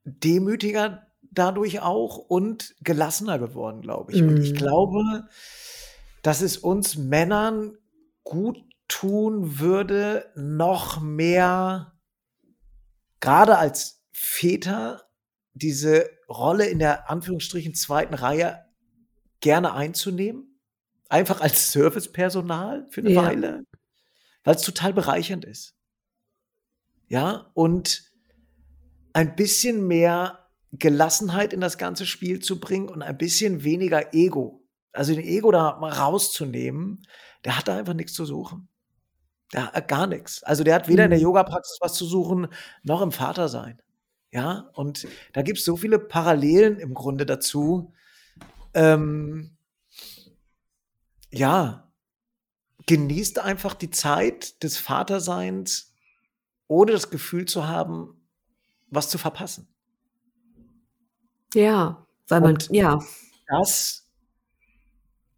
[0.04, 4.22] demütiger dadurch auch und gelassener geworden, glaube ich.
[4.22, 4.28] Mm.
[4.28, 4.56] Und ich mhm.
[4.56, 5.28] glaube,
[6.22, 7.76] dass es uns Männern
[8.22, 11.92] gut tun würde, noch mehr,
[13.20, 15.08] gerade als Väter,
[15.54, 18.64] diese Rolle in der Anführungsstrichen zweiten Reihe
[19.40, 20.58] gerne einzunehmen.
[21.08, 23.22] Einfach als Servicepersonal für eine ja.
[23.22, 23.64] Weile,
[24.42, 25.76] weil es total bereichernd ist.
[27.06, 28.13] Ja, und
[29.14, 30.40] ein bisschen mehr
[30.72, 34.66] Gelassenheit in das ganze Spiel zu bringen und ein bisschen weniger Ego.
[34.92, 37.06] Also den Ego da mal rauszunehmen,
[37.44, 38.68] der hat da einfach nichts zu suchen.
[39.52, 40.42] Der hat gar nichts.
[40.42, 41.24] Also der hat weder in der mhm.
[41.24, 42.48] Yoga-Praxis was zu suchen,
[42.82, 43.80] noch im Vatersein.
[44.32, 47.92] Ja, und da gibt es so viele Parallelen im Grunde dazu.
[48.74, 49.56] Ähm,
[51.30, 51.92] ja,
[52.86, 55.94] genießt einfach die Zeit des Vaterseins,
[56.66, 58.23] ohne das Gefühl zu haben,
[58.94, 59.68] was zu verpassen.
[61.54, 62.98] Ja, weil man, Und ja.
[63.48, 64.08] Das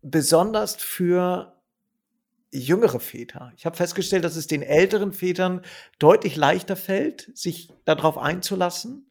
[0.02, 1.60] besonders für
[2.52, 3.52] jüngere Väter.
[3.56, 5.62] Ich habe festgestellt, dass es den älteren Vätern
[5.98, 9.10] deutlich leichter fällt, sich darauf einzulassen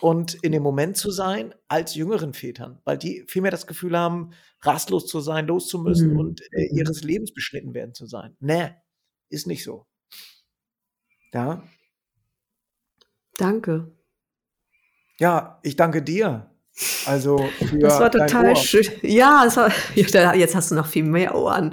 [0.00, 4.32] und in dem Moment zu sein, als jüngeren Vätern, weil die vielmehr das Gefühl haben,
[4.60, 6.18] rastlos zu sein, loszumüssen mhm.
[6.18, 8.36] und äh, ihres Lebens beschnitten werden zu sein.
[8.40, 8.70] Nee,
[9.28, 9.86] ist nicht so.
[11.32, 11.62] Ja.
[13.38, 13.90] Danke.
[15.18, 16.50] Ja, ich danke dir.
[17.06, 18.84] Also für das war total schön.
[19.02, 19.70] Ja, war,
[20.34, 21.72] jetzt hast du noch viel mehr Ohren.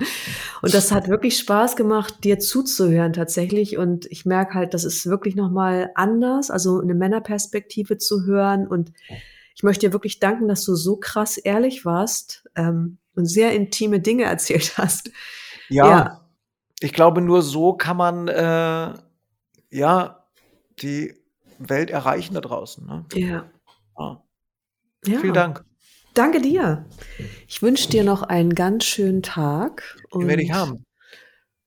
[0.62, 3.78] Und das hat wirklich Spaß gemacht, dir zuzuhören tatsächlich.
[3.78, 8.68] Und ich merke halt, das ist wirklich noch mal anders, also eine Männerperspektive zu hören.
[8.68, 8.93] Und
[9.55, 14.01] ich möchte dir wirklich danken, dass du so krass ehrlich warst ähm, und sehr intime
[14.01, 15.09] Dinge erzählt hast.
[15.68, 16.22] Ja, ja,
[16.80, 18.93] ich glaube, nur so kann man äh,
[19.72, 20.26] ja
[20.80, 21.20] die
[21.70, 22.86] Welt erreichen da draußen.
[22.86, 23.05] Ne?
[23.14, 23.49] Ja.
[23.95, 24.18] Ah.
[25.05, 25.20] ja.
[25.20, 25.66] Vielen Dank.
[26.14, 26.86] Danke dir.
[27.47, 29.97] Ich wünsche dir noch einen ganz schönen Tag.
[30.14, 30.86] Den werde ich haben.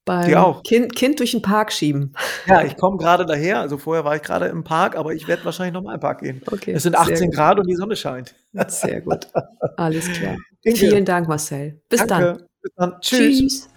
[0.04, 0.62] Beim auch.
[0.62, 2.12] Kind, kind durch den Park schieben.
[2.46, 3.60] Ja, ich komme gerade daher.
[3.60, 6.20] Also vorher war ich gerade im Park, aber ich werde wahrscheinlich noch mal im Park
[6.20, 6.42] gehen.
[6.46, 8.34] Okay, es sind 18 Grad und die Sonne scheint.
[8.68, 9.28] Sehr gut.
[9.76, 10.36] Alles klar.
[10.62, 11.80] Vielen Dank, Marcel.
[11.88, 12.24] Bis Danke.
[12.24, 12.46] dann.
[12.60, 13.00] Bis dann.
[13.00, 13.38] Tschüss.
[13.38, 13.68] Tschüss.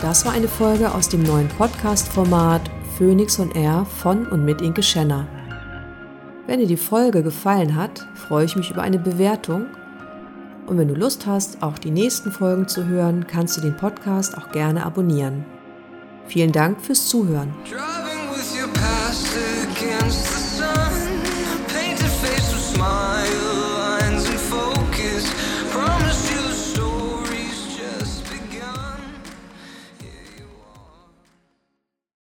[0.00, 4.82] Das war eine Folge aus dem neuen Podcast-Format Phoenix on Air von und mit Inke
[4.82, 5.26] Schenner.
[6.46, 9.66] Wenn dir die Folge gefallen hat, freue ich mich über eine Bewertung.
[10.66, 14.38] Und wenn du Lust hast, auch die nächsten Folgen zu hören, kannst du den Podcast
[14.38, 15.44] auch gerne abonnieren.
[16.26, 17.52] Vielen Dank fürs Zuhören.